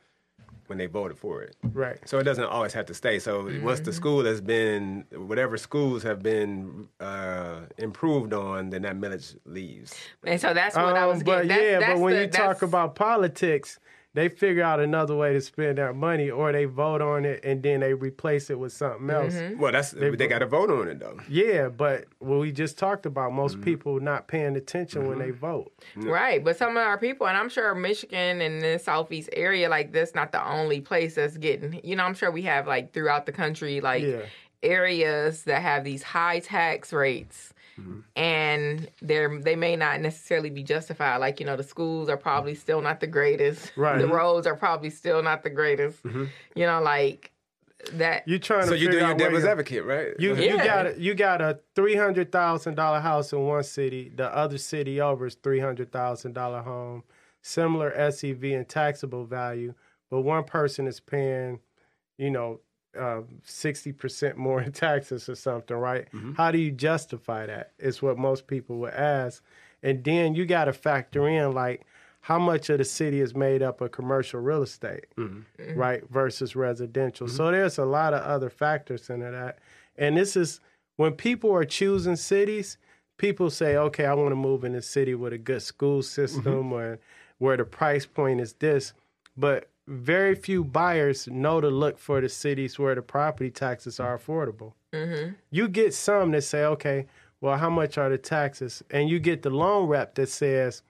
[0.66, 1.56] when they voted for it.
[1.62, 1.98] Right.
[2.06, 3.18] So it doesn't always have to stay.
[3.18, 3.84] So once Mm-hmm.
[3.84, 9.94] the school has been, whatever schools have been uh, improved on, then that millage leaves.
[10.24, 11.48] And so that's what I Um, was but getting.
[11.48, 13.78] That's, yeah, that's but when the- you talk about politics,
[14.14, 17.62] they figure out another way to spend their money, or they vote on it and
[17.62, 19.34] then they replace it with something else.
[19.58, 21.18] Well, that's they, got to vote on it though.
[21.28, 23.64] Yeah, but what we just talked about, most Mm-hmm.
[23.64, 25.72] people not paying attention when they vote.
[25.96, 29.92] Right, but some of our people, and I'm sure Michigan and the southeast area, like
[29.92, 31.80] this, not the only place that's getting.
[31.84, 34.22] You know, I'm sure we have like throughout the country, like Yeah.
[34.62, 38.00] areas that have these high tax rates, Mm-hmm.
[38.14, 41.16] and they're they may not necessarily be justified.
[41.16, 43.72] Like you know, the schools are probably still not the greatest.
[43.76, 43.98] Right.
[43.98, 44.12] The mm-hmm.
[44.12, 46.02] roads are probably still not the greatest.
[46.04, 46.24] Mm-hmm.
[46.54, 47.32] You know, like
[47.92, 48.26] that.
[48.26, 50.08] You're trying to So you're doing your out where devil's advocate, right?
[50.18, 54.12] You you got a, you got a three hundred thousand dollar house in one city.
[54.14, 57.02] The other city over is three hundred thousand dollar home,
[57.42, 59.74] similar SEV and taxable value,
[60.10, 61.60] but one person is paying,
[62.18, 62.60] you know,
[62.98, 66.06] Uh, sixty percent more in taxes or something, right?
[66.12, 66.34] Mm-hmm.
[66.34, 67.72] How do you justify that?
[67.78, 69.42] Is what most people would ask,
[69.82, 71.86] and then you got to factor in like.
[72.20, 75.78] How much of the city is made up of commercial real estate, mm-hmm.
[75.78, 77.26] right, versus residential?
[77.26, 77.36] Mm-hmm.
[77.36, 79.58] So there's a lot of other factors into that.
[79.98, 80.60] And this is
[80.96, 82.78] when people are choosing cities,
[83.16, 86.72] people say, okay, I want to move in a city with a good school system
[86.72, 86.98] or
[87.38, 88.92] where the price point is this.
[89.36, 94.18] But very few buyers know to look for the cities where the property taxes are
[94.18, 94.72] affordable.
[94.92, 95.32] Mm-hmm.
[95.50, 97.06] You get some that say, okay,
[97.40, 98.82] well, how much are the taxes?
[98.90, 100.82] And you get the loan rep that says,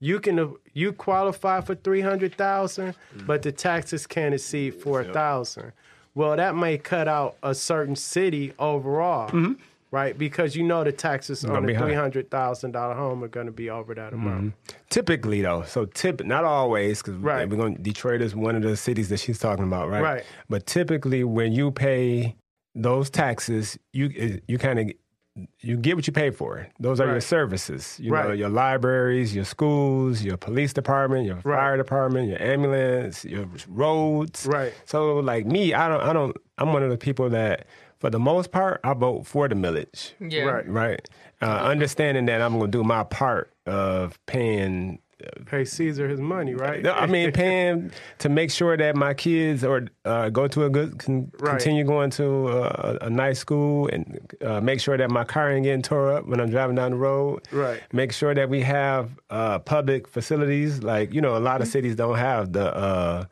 [0.00, 3.26] you can you qualify for three hundred thousand, mm-hmm.
[3.26, 5.72] but the taxes can't exceed four thousand.
[6.14, 9.54] Well, that may cut out a certain city overall, mm-hmm.
[9.94, 10.18] Right?
[10.18, 13.52] Because you know the taxes on a three hundred thousand dollar home are going to
[13.52, 14.40] be over that amount.
[14.56, 14.78] Mm-hmm.
[14.90, 17.48] Typically, though, so tip not always because Right.
[17.48, 17.76] we're going.
[17.76, 20.02] Detroit is one of the cities that she's talking about, right?
[20.02, 20.24] Right.
[20.48, 22.34] But typically, when you pay
[22.74, 24.90] those taxes, you eh, you kind of
[25.60, 26.68] you get what you pay for.
[26.78, 27.98] Those are your services.
[28.00, 31.56] You know, your libraries, your schools, your police department, your Right.
[31.58, 34.46] fire department, your ambulance, your roads.
[34.46, 34.72] Right.
[34.84, 36.36] So, like me, I don't, I don't.
[36.58, 37.66] I'm one of the people that,
[38.04, 40.42] for the most part, I vote for the millage Yeah.
[40.42, 40.68] Right.
[40.68, 41.08] right?
[41.40, 44.98] Uh, understanding that I'm going to do my part of paying.
[45.46, 46.86] Pay Caesar his money, right?
[46.86, 50.98] I mean, paying to make sure that my kids or uh, go to a good,
[50.98, 51.52] con- Right.
[51.52, 55.64] continue going to a, a nice school, and uh, make sure that my car ain't
[55.64, 57.48] getting tore up when I'm driving down the road.
[57.50, 57.80] Right.
[57.90, 60.82] Make sure that we have uh, public facilities.
[60.82, 61.62] Like you know, a lot Mm-hmm.
[61.62, 62.66] of cities don't have the.
[62.76, 63.24] Uh,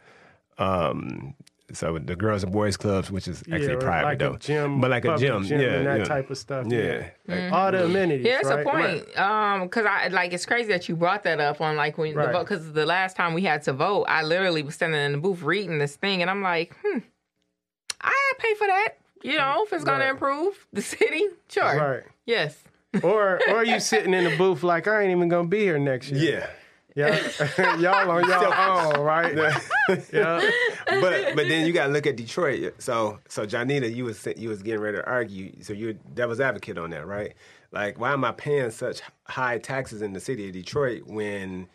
[0.58, 1.34] um,
[1.72, 4.36] so the girls and boys clubs, which is actually Yeah, or private like a though,
[4.36, 6.04] gym, but like a gym, gym yeah, and that yeah.
[6.04, 6.78] type of stuff, Yeah,
[7.28, 7.34] yeah.
[7.44, 8.26] Like, All the amenities.
[8.26, 8.66] Yeah, that's right?
[8.66, 8.70] a
[9.04, 9.18] point.
[9.18, 12.18] Um, because I like it's crazy that you brought that up on like when the
[12.20, 12.32] Right.
[12.32, 12.44] vote.
[12.48, 15.42] Because the last time we had to vote, I literally was standing in the booth
[15.42, 16.98] reading this thing, and I'm like, hmm,
[18.00, 18.88] I pay for that.
[19.22, 20.10] You know, if it's gonna Right.
[20.10, 21.64] improve the city, sure.
[21.76, 22.02] Right.
[22.26, 22.62] Yes.
[23.02, 26.10] Or or you sitting in the booth like I ain't even gonna be here next
[26.10, 26.40] year.
[26.40, 26.46] yeah.
[26.94, 27.16] Yeah.
[27.78, 29.34] y'all on y'all own, right?
[30.12, 30.50] yeah.
[30.86, 32.74] but but then you got to look at Detroit.
[32.78, 35.62] So so Janita, you was you was getting ready to argue.
[35.62, 37.34] So you're devil's advocate on that, right?
[37.70, 41.68] Like, why am I paying such high taxes in the city of Detroit when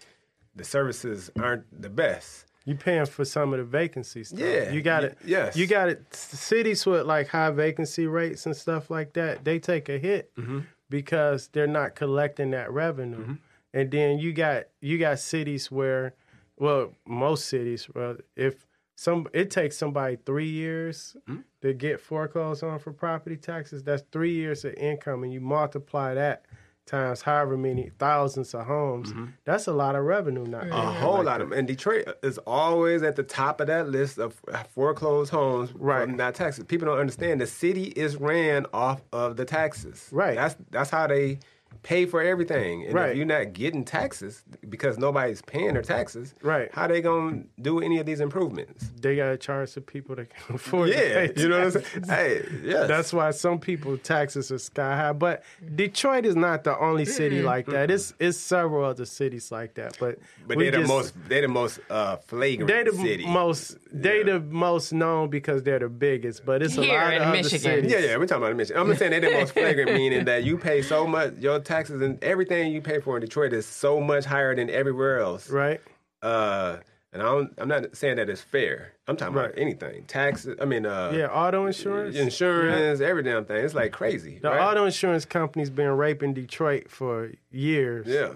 [0.56, 2.46] the services aren't the best?
[2.66, 4.30] You paying for some of the vacancies.
[4.30, 4.46] though.
[4.46, 5.18] Yeah, you got it.
[5.26, 5.56] yes.
[5.56, 6.14] you got it.
[6.14, 10.60] Cities with like high vacancy rates and stuff like that, they take a hit Mm-hmm.
[10.90, 13.38] because they're not collecting that revenue.
[13.78, 16.14] And then you got you got cities where,
[16.58, 21.42] well, most cities, well, if some it takes somebody three years Mm-hmm.
[21.62, 23.84] to get foreclosed on for property taxes.
[23.84, 26.46] That's three years of income, and you multiply that
[26.88, 29.14] times however many thousands of homes.
[29.44, 30.62] That's a lot of revenue now.
[30.62, 30.72] Mm-hmm.
[30.72, 31.52] A whole lot of.
[31.52, 34.42] And Detroit is always at the top of that list of
[34.74, 36.06] foreclosed homes Right.
[36.08, 36.64] from not taxes.
[36.64, 40.08] People don't understand the city is ran off of the taxes.
[40.12, 40.36] Right.
[40.36, 41.40] That's that's how they
[41.84, 42.86] pay for everything.
[42.86, 43.12] And Right.
[43.12, 46.70] if you're not getting taxes because nobody's paying their taxes, Right.
[46.74, 48.92] how they gonna do any of these improvements?
[49.00, 51.84] they gotta charge the people that can afford to Yeah, pay you know what I'm
[51.84, 52.04] saying?
[52.08, 52.88] Hey, yes.
[52.88, 55.14] That's why some people taxes are sky high.
[55.14, 55.44] But
[55.76, 57.92] Detroit is not the only city like that.
[57.92, 59.98] It's it's several other cities like that.
[60.00, 63.26] But but they're the just- most they're the most uh, flagrant They're the city.
[63.28, 66.46] most they're the most known because they're the biggest.
[66.46, 67.60] But it's a Here lot in of other Michigan.
[67.60, 67.92] cities.
[67.92, 68.82] Yeah, yeah, we're talking about Michigan.
[68.82, 72.02] I'm just saying they're the most flagrant, meaning that you pay so much, your taxes
[72.02, 75.50] and everything you pay for in Detroit is so much higher than everywhere else.
[75.50, 75.82] Right.
[76.22, 76.78] Uh,
[77.14, 78.94] and I don't, I'm not saying that it's fair.
[79.08, 79.46] I'm talking Right.
[79.46, 80.58] about anything, taxes.
[80.62, 82.16] I mean, uh, Yeah, auto insurance.
[82.16, 83.64] insurance, every damn thing.
[83.64, 84.40] It's like crazy.
[84.42, 84.60] The right?
[84.60, 88.08] auto insurance company's been raping Detroit for years.
[88.08, 88.34] Yeah.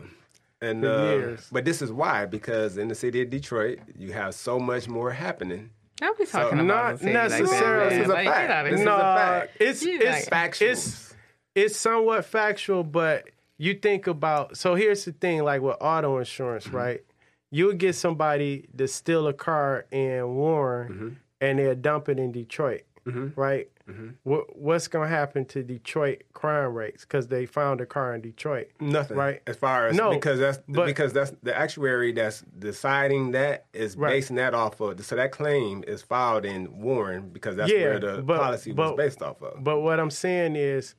[0.61, 1.47] And For uh, years.
[1.51, 5.11] but this is why because in the city of Detroit you have so much more
[5.11, 5.71] happening.
[5.97, 8.47] Don't be talking So, about not the city like that, This is a Like, fact.
[8.47, 8.89] get out of This here.
[8.89, 9.57] is a fact.
[9.59, 10.69] it's You it's like- Factual.
[10.69, 11.10] it's
[11.55, 16.65] it's somewhat factual, but you think about so here's the thing, like with auto insurance,
[16.67, 16.75] Mm-hmm.
[16.77, 17.01] right?
[17.53, 21.09] you would get somebody to steal a car in Warren mm-hmm.
[21.41, 23.37] and they'll dump it in Detroit, mm-hmm.
[23.37, 23.67] right?
[23.89, 24.11] Mm-hmm.
[24.23, 28.21] What, what's going to happen to Detroit crime rates because they found a car in
[28.21, 28.69] Detroit?
[28.79, 29.17] Nothing.
[29.17, 29.41] Right.
[29.47, 33.97] As far as No, because that's but- because that's the actuary that's deciding that is
[33.97, 34.11] Right.
[34.11, 37.99] basing that off of so that claim is filed in Warren because that's Yeah, where
[37.99, 39.61] the but- policy but- was based off of.
[39.61, 40.95] But what I'm saying is,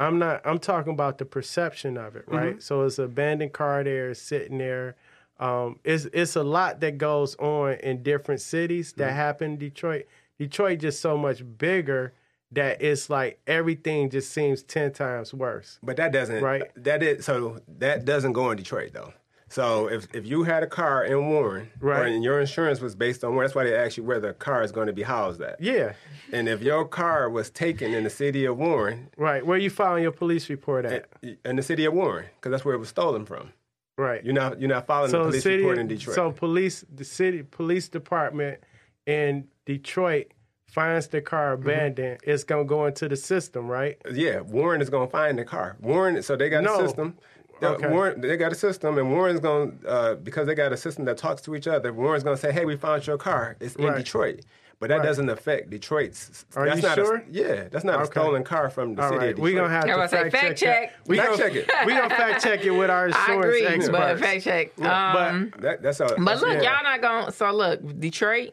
[0.00, 0.42] I'm not.
[0.44, 2.62] I'm talking about the perception of it, right?
[2.62, 4.96] So it's an abandoned car there, sitting there.
[5.38, 10.06] Um, it's it's a lot that goes on in different cities that happen in Detroit.
[10.38, 12.12] Detroit just so much bigger
[12.52, 15.78] that it's like everything just seems ten times worse.
[15.82, 16.62] But that doesn't Right.
[16.76, 19.12] That is so that doesn't go in Detroit though.
[19.54, 22.08] So if if you had a car in Warren, Right.
[22.12, 24.62] and your insurance was based on Warren, that's why they ask you where the car
[24.64, 25.60] is going to be housed at.
[25.60, 25.92] Yeah,
[26.32, 29.46] And if your car was taken in the city of Warren, right.
[29.46, 31.06] Where you filing your police report at?
[31.44, 33.52] in the city of Warren, because that's where it was stolen from.
[33.96, 34.24] Right.
[34.24, 36.16] You're not you're not filing the so the police city, report in Detroit.
[36.16, 38.58] so police, the city police department
[39.06, 40.32] in Detroit
[40.66, 41.68] finds the car Mm-hmm.
[41.68, 42.20] abandoned.
[42.24, 43.96] It's gonna go into the system, right?
[44.12, 45.76] Yeah, Warren is going to find the car.
[45.80, 46.80] Warren, so they got No.
[46.80, 47.16] a system.
[47.60, 47.88] The- Okay.
[47.88, 51.04] Warren, they got a system, and Warren's going to uh, because they got a system
[51.06, 51.92] that talks to each other.
[51.92, 53.56] Warren's going to say, "Hey, we found your car.
[53.60, 53.96] It's in Right.
[53.96, 54.40] Detroit."
[54.80, 55.04] But that Right.
[55.06, 56.44] doesn't affect Detroit's.
[56.56, 57.16] Are that's you not sure?
[57.18, 58.10] A, yeah, that's not a Okay.
[58.10, 60.90] stolen car from the All city right, we're gonna have to fact, fact check.
[60.90, 61.08] that.
[61.08, 61.70] We Fact gonna, check it.
[61.86, 63.88] We gonna fact check it with our insurance I insurance agree, experts.
[63.90, 64.80] but fact check.
[64.84, 66.16] Um, but That, that's a.
[66.18, 66.74] But look, Yeah.
[66.74, 67.26] y'all not going.
[67.26, 68.50] to So look, Detroit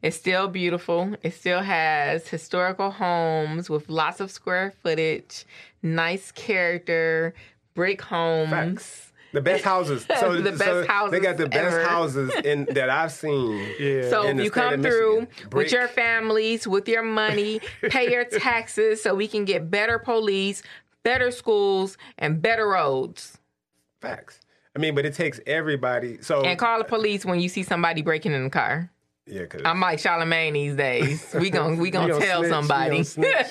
[0.00, 1.16] is still beautiful.
[1.22, 5.44] It still has historical homes with lots of square footage,
[5.82, 7.34] nice character,
[7.74, 8.50] brick homes.
[8.50, 9.12] Facts.
[9.32, 10.06] The best houses.
[10.20, 11.84] So, The best so houses They got the best ever.
[11.84, 13.58] houses in that I've seen.
[13.80, 15.48] yeah, So in if the you state come of through Michigan.
[15.52, 17.60] with your families, with your money,
[17.90, 20.62] pay your taxes so we can get better police,
[21.02, 23.38] better schools, and better roads.
[24.00, 24.38] Facts.
[24.76, 26.18] I mean, but it takes everybody.
[26.22, 28.90] So And call the police when you see somebody breaking in the car.
[29.26, 31.34] Yeah, because I'm like Charlemagne these days.
[31.38, 33.02] We gon' we gonna gonna tell snitch, somebody.
[33.02, 33.44] gonna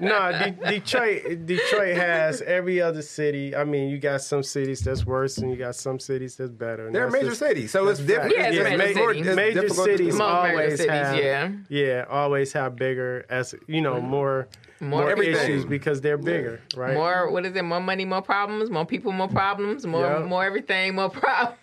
[0.00, 1.46] no, De- Detroit.
[1.46, 3.54] Detroit has every other city.
[3.54, 6.86] I mean, you got some cities that's worse, and you got some cities that's better.
[6.86, 8.36] and they're that's major just- cities, so it's that's different.
[8.36, 9.36] Yeah, it's Yeah, major ma- cities.
[9.36, 10.18] major cities do.
[10.18, 11.50] Most major always cities, have, yeah.
[11.68, 14.48] yeah, always have bigger as you know more
[14.80, 15.34] more, everything.
[15.34, 16.94] issues because they're bigger, right?
[16.94, 17.62] More what is it?
[17.62, 18.70] More money, more problems.
[18.70, 19.86] More people, more problems.
[19.86, 20.24] More Yeah.
[20.26, 21.58] more everything, more problems.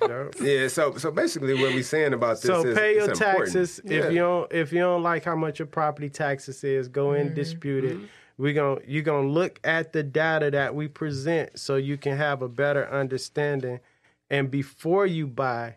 [0.00, 0.34] Yep.
[0.40, 3.20] Yeah, so so basically what we're saying about this is So is pay your it's
[3.20, 3.44] important.
[3.52, 3.80] taxes.
[3.84, 3.98] Yeah.
[3.98, 7.26] If you don't if you don't like how much your property taxes is, go in
[7.26, 7.34] mm-hmm.
[7.34, 7.96] dispute it.
[7.96, 8.06] Mm-hmm.
[8.38, 12.42] We going you're gonna look at the data that we present so you can have
[12.42, 13.80] a better understanding.
[14.30, 15.76] And before you buy,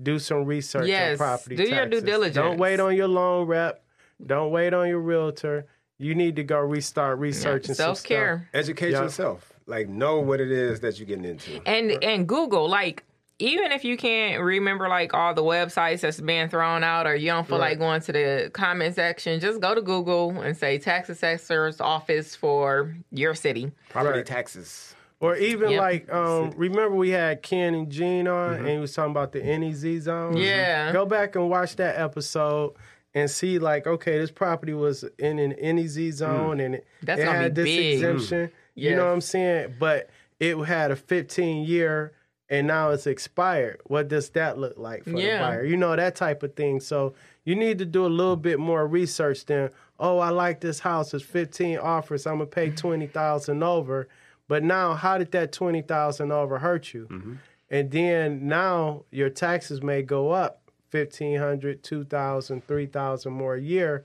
[0.00, 1.70] do some research Yes, on property taxes.
[1.70, 2.34] do your due diligence.
[2.36, 3.84] Don't wait on your loan rep.
[4.24, 5.66] Don't wait on your realtor.
[5.98, 8.48] You need to go restart researching some Self care.
[8.54, 9.02] Educate Yeah.
[9.02, 9.52] yourself.
[9.66, 11.60] Like know what it is that you're getting into.
[11.66, 13.04] and and Google like
[13.40, 17.28] even if you can't remember like all the websites that's being thrown out or you
[17.28, 17.70] don't feel Right.
[17.70, 22.34] like going to the comment section, just go to Google and say tax assessor's office
[22.34, 23.70] for your city.
[23.90, 24.26] Property Right.
[24.26, 24.94] taxes.
[25.20, 25.80] Or even Yep.
[25.80, 29.40] like, um, remember we had Ken and Gene on, and he was talking about the
[29.44, 30.36] NEZ zone.
[30.36, 30.92] Yeah.
[30.92, 32.74] Go back and watch that episode
[33.18, 36.12] and see, like, okay, this property was in an NEZ mm.
[36.12, 37.94] zone, and it, That's it had this big.
[37.94, 38.46] exemption.
[38.48, 38.52] Mm.
[38.74, 38.96] You Yes.
[38.96, 39.74] know what I'm saying?
[39.78, 40.10] But
[40.40, 42.12] it had a 15 year,
[42.48, 43.80] and now it's expired.
[43.84, 45.38] What does that look like for Yeah.
[45.38, 45.64] the buyer?
[45.64, 46.80] You know that type of thing.
[46.80, 47.14] So
[47.44, 51.12] you need to do a little bit more research than, oh, I like this house.
[51.12, 52.26] It's 15 offers.
[52.26, 54.08] I'm gonna pay 20,000 over.
[54.48, 57.06] But now, how did that 20,000 over hurt you?
[57.10, 57.34] Mm-hmm.
[57.70, 64.04] And then now your taxes may go up 1500 2000 3000 more a year.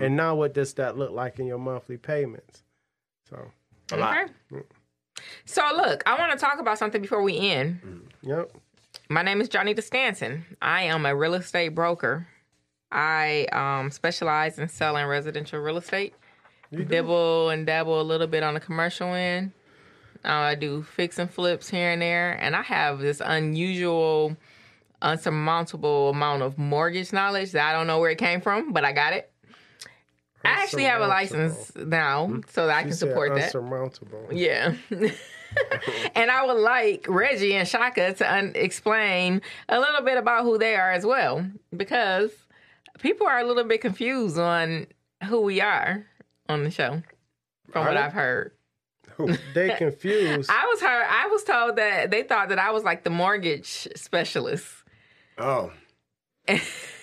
[0.00, 2.62] And now what does that look like in your monthly payments?
[3.28, 3.50] So,
[3.92, 4.16] A lot.
[4.52, 4.62] Okay.
[5.44, 7.80] So look, I want to talk about something before we end.
[8.22, 8.50] yep.
[9.08, 10.42] My name is Johnny DeStanson.
[10.62, 12.26] I am a real estate broker.
[12.90, 16.14] I um, specialize in selling residential real estate.
[16.72, 19.52] Dibble and dabble a little bit on the commercial end.
[20.24, 24.36] Uh, I do fix and flips here and there, and I have this unusual,
[25.04, 28.92] unsurmountable amount of mortgage knowledge that I don't know where it came from, but I
[28.92, 29.30] got it.
[30.44, 32.40] I actually have a license now, hmm.
[32.50, 33.44] so that I can support that.
[33.44, 34.28] unsurmountable.
[34.32, 34.74] Yeah.
[36.14, 40.58] and I would like Reggie and Shaka to un- explain a little bit about who
[40.58, 42.30] they are as well, because
[43.00, 44.86] people are a little bit confused on
[45.28, 46.04] who we are
[46.48, 47.02] on the show,
[47.70, 47.96] from what?
[47.96, 48.52] I've heard.
[49.54, 50.50] They confused.
[50.50, 51.06] I was heard.
[51.08, 54.83] I was told that they thought that I was like the mortgage specialist.
[55.38, 55.72] Oh.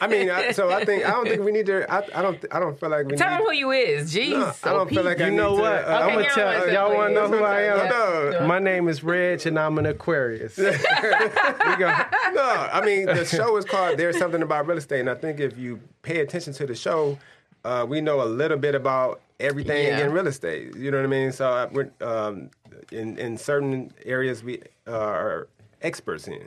[0.02, 1.92] I mean, I, so I think I don't think we need to.
[1.92, 2.44] I, I don't.
[2.52, 3.24] I don't feel like we need to.
[3.24, 3.38] Tell need.
[3.40, 4.14] them who you is.
[4.14, 5.74] Jeez, No, I don't feel like I know need to, what?
[5.86, 6.96] uh, I'm Okay, gonna y'all tell wanna y'all.
[6.96, 7.90] Want to know who I am?
[7.90, 8.48] No.
[8.48, 10.58] My name is Reg, and I'm an Aquarius.
[10.58, 11.92] we go.
[12.34, 15.40] No, I mean the show is called "There's Something About Real Estate," and I think
[15.42, 17.18] if you pay attention to the show,
[17.66, 20.06] uh, we know a little bit about everything Yeah.
[20.06, 20.76] in real estate.
[20.78, 21.32] You know what I mean?
[21.34, 22.50] So we're um,
[22.92, 25.48] in in certain areas we uh, are
[25.82, 26.42] experts in,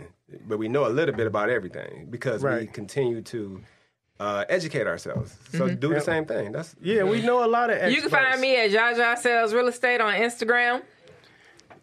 [0.46, 3.60] but we know a little bit about everything because we continue to
[4.20, 5.36] uh, educate ourselves.
[5.50, 6.52] So do the same thing.
[6.52, 7.94] That's Yeah, we know a lot of experts.
[7.94, 10.82] You can find me at Jaja Sells Real Estate on Instagram.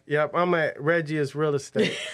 [0.07, 1.97] Yep, I'm at Reggie's Real Estate.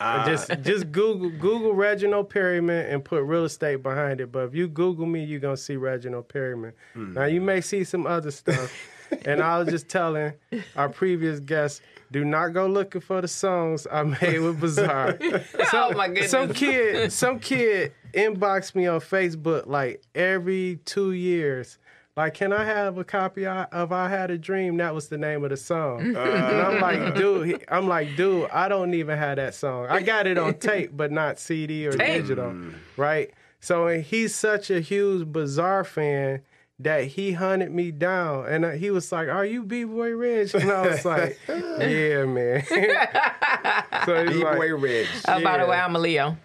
[0.00, 0.24] Ah.
[0.26, 4.32] just just Google Google Reginald Perryman and put real estate behind it.
[4.32, 6.72] But if you Google me, you're gonna see Reginald Perryman.
[6.94, 7.12] Hmm.
[7.14, 8.72] Now you may see some other stuff.
[9.24, 10.32] and I was just telling
[10.76, 11.80] our previous guests,
[12.12, 15.18] do not go looking for the songs I made with Bizarre.
[15.72, 16.30] oh my goodness.
[16.30, 21.78] some kid, some kid inboxed me on Facebook like every two years.
[22.16, 24.76] Like, can I have a copy of "I Had a Dream"?
[24.76, 26.14] That was the name of the song.
[26.16, 26.20] Uh.
[26.20, 29.88] and I'm like, dude, I'm like, dude, I don't even have that song.
[29.88, 32.22] I got it on tape, but not CD or Tape.
[32.22, 32.54] digital,
[32.96, 33.32] right?
[33.58, 36.42] So and he's such a huge Bizarre fan
[36.84, 40.54] that he hunted me down, and uh, he was like, "Are you B Boy Rich?"
[40.54, 42.64] And I was like, "Yeah, man."
[44.06, 45.08] so he's B-Boy like, Ridge.
[45.26, 46.36] Uh, by the way, I'm a Leo.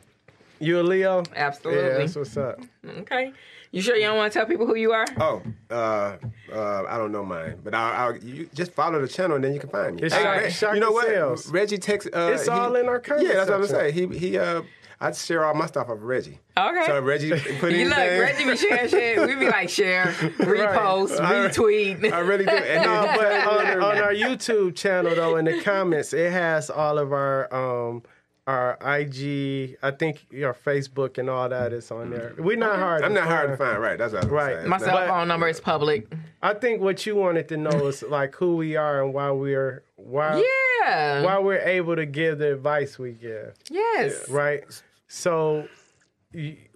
[0.60, 1.84] "You a Leo?" Absolutely.
[1.84, 2.60] Yeah, that's what's up.
[3.00, 3.34] Okay.
[3.72, 5.06] You sure you don't want to tell people who you are?
[5.20, 6.18] Oh, uh,
[6.52, 9.54] uh, I don't know mine, but I'll, I'll you just follow the channel and then
[9.54, 10.02] you can find me.
[10.04, 11.06] It's Hey, Shaka- Reg- Shaka you know what?
[11.06, 11.48] Sales.
[11.52, 12.08] Reggie takes.
[12.08, 13.94] Uh, It's he- all in our comment Yeah, that's what I'm saying.
[13.94, 14.38] He he.
[14.40, 14.64] Uh,
[15.02, 16.40] I share all my stuff off of Reggie.
[16.58, 16.84] Okay.
[16.86, 17.30] So Reggie
[17.60, 17.88] put You anything.
[17.90, 19.28] look, Reggie be sharing shit.
[19.28, 20.06] We be like share,
[20.40, 22.12] repost, I- retweet.
[22.12, 22.52] I really do.
[22.52, 26.98] And No, but on, on our YouTube channel though, in the comments, it has all
[26.98, 28.04] of our um
[28.48, 32.34] our IG, I think your Facebook and all that is on there.
[32.40, 33.04] We're not hard.
[33.04, 33.74] I'm not hard to find.
[33.74, 33.98] find, right?
[34.00, 34.56] That's what I was Right.
[34.58, 34.70] saying.
[34.70, 36.12] My cell phone number is public.
[36.42, 39.84] I think what you wanted to know is like who we are and why we're
[39.98, 40.44] why
[40.82, 41.22] Yeah.
[41.22, 44.28] why we're able to give the advice we give, Yes.
[44.30, 44.64] right?
[45.10, 45.68] So.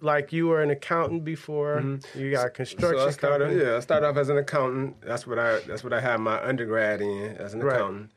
[0.00, 1.80] Like you were an accountant before,
[2.16, 3.62] you got construction So I started, company.
[3.64, 5.00] yeah, I started off as an accountant.
[5.00, 7.76] That's what I that's what I had my undergrad in as an Right.
[7.76, 8.10] accountant.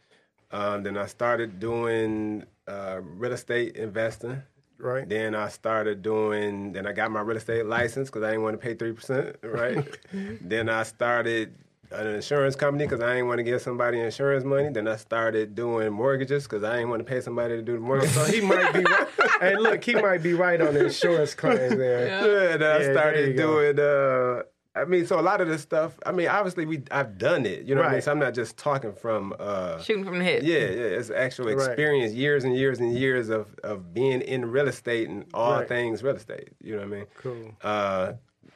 [0.50, 4.42] Um, then I started doing uh, real estate investing.
[4.80, 5.08] right?
[5.08, 6.72] Then I started doing.
[6.74, 9.36] Then I got my real estate license because I didn't want to pay three percent,
[9.44, 9.78] right?
[10.42, 11.54] then I started
[11.92, 14.70] an insurance company because I didn't want to give somebody insurance money.
[14.70, 17.80] Then I started doing mortgages because I didn't want to pay somebody to do the
[17.80, 18.10] mortgage.
[18.12, 19.08] So he might be right.
[19.42, 22.08] hey, look, he might be right on the insurance claims there.
[22.08, 23.80] Yeah, then I Yeah, started doing.
[23.80, 24.44] Uh,
[24.76, 25.98] I mean, so a lot of this stuff.
[26.06, 27.64] I mean, obviously, we I've done it.
[27.66, 28.02] You know what I mean?
[28.02, 29.34] So I'm not just talking from.
[29.40, 30.44] Uh, Shooting from the hip.
[30.44, 31.54] yeah, yeah, it's actual Right.
[31.56, 35.68] experience, years and years and years of, of being in real estate and all Right.
[35.68, 36.50] things real estate.
[36.62, 37.06] You know what I mean?
[37.24, 37.56] Cool.
[37.64, 38.14] Uh,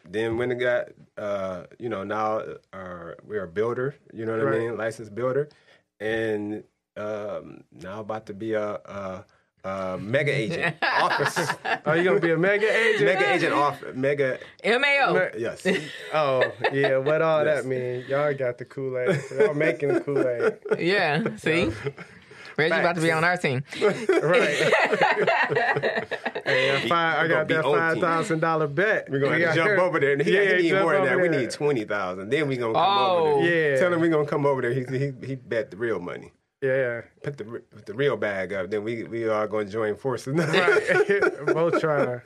[0.09, 0.87] then when it got,
[1.17, 2.41] uh, you know, now
[2.73, 3.95] uh, we're a builder.
[4.13, 4.55] You know what Right.
[4.55, 4.77] I mean?
[4.77, 5.49] Licensed builder,
[5.99, 6.63] and
[6.97, 9.25] um, now about to be a, a,
[9.63, 11.39] a mega agent office,
[11.85, 13.05] Are you gonna be a mega agent?
[13.05, 14.39] mega agent office, mega.
[14.65, 15.29] MAO.
[15.37, 15.65] Yes.
[16.13, 16.43] Oh
[16.73, 17.63] yeah, what all Yes.
[17.63, 18.03] that mean?
[18.09, 19.21] Y'all got the Kool Aid.
[19.39, 21.35] Y'all making the Kool Aid, Yeah.
[21.37, 21.71] See?
[22.57, 23.63] Reggie about to be on our team.
[23.81, 23.91] right?
[26.45, 28.01] hey, I, five, I got that on five team.
[28.01, 29.09] thousand dollar bet.
[29.09, 30.13] We're gonna We have to got- jump over there.
[30.13, 31.21] And he, Yeah, he need more than over that.
[31.21, 32.29] We need twenty thousand.
[32.29, 33.17] Then we gonna come Oh.
[33.35, 33.71] over there.
[33.73, 33.79] Yeah.
[33.79, 34.73] Tell him we gonna come over there.
[34.73, 36.31] He he, he bet the real money.
[36.63, 38.69] Yeah, Put the put the real bag up.
[38.69, 40.35] Then we we are gonna join forces.
[40.37, 41.45] right.
[41.47, 42.21] Both trying.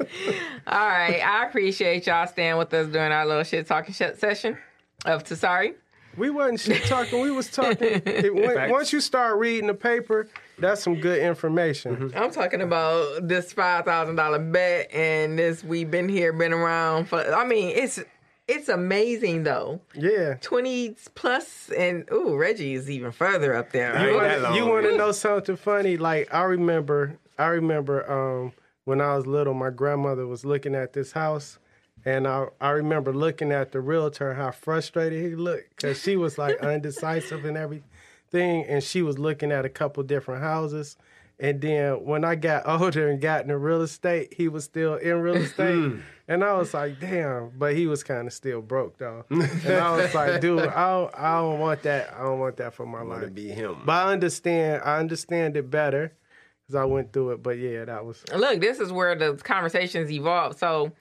[0.68, 1.22] All right.
[1.26, 4.58] I appreciate y'all staying with us during our little shit talking shit session
[5.06, 5.76] of Tasari.
[6.18, 7.22] We wasn't shit talking.
[7.22, 8.02] We was talking.
[8.06, 12.14] It, when, once you start reading the paper, that's some good information.
[12.16, 17.10] I'm talking about this five thousand dollar bet and this we've been here, been around
[17.10, 18.00] for I mean, it's
[18.48, 19.82] it's amazing though.
[19.96, 20.36] Yeah.
[20.36, 23.96] Twenty plus and ooh, Reggie is even further up there.
[23.96, 25.98] I ain't that You want to know something funny?
[25.98, 28.54] Like I remember, I remember um,
[28.86, 31.58] when I was little, my grandmother was looking at this house,
[32.06, 36.38] and I I remember looking at the realtor how frustrated he looked because she was
[36.38, 40.98] like undecisive and everything, and she was looking at a couple different houses.
[41.38, 45.20] And then when I got older and got into real estate, he was still in
[45.20, 45.76] real estate.
[45.76, 46.02] Mm.
[46.30, 47.52] and I was like, damn.
[47.58, 49.26] But he was kind of still broke though.
[49.30, 52.14] And I was like, dude, I don't, I don't want that.
[52.18, 53.36] I don't want that for my want to life.
[53.36, 53.76] be him.
[53.86, 54.82] But I understand.
[54.86, 56.14] I understand it better
[56.62, 57.44] because I went through it.
[57.44, 60.58] But yeah, that was Look, this is where the conversations evolved.
[60.58, 60.94] So,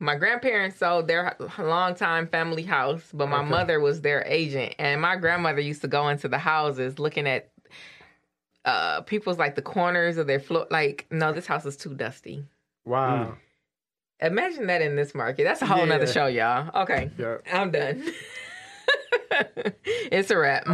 [0.00, 5.16] my grandparents sold their longtime family house, but my mother was their agent, and my
[5.16, 7.50] grandmother used to go into the houses looking at
[8.64, 10.66] uh people's like the corners of their floor.
[10.70, 12.44] Like, no, this house is too dusty.
[12.84, 13.36] wow.
[14.20, 15.44] Imagine that in this market.
[15.44, 16.82] That's a whole nother show, y'all.
[16.82, 17.08] Okay.
[17.16, 17.36] Yeah.
[17.52, 18.04] I'm done.
[19.84, 20.66] it's a wrap.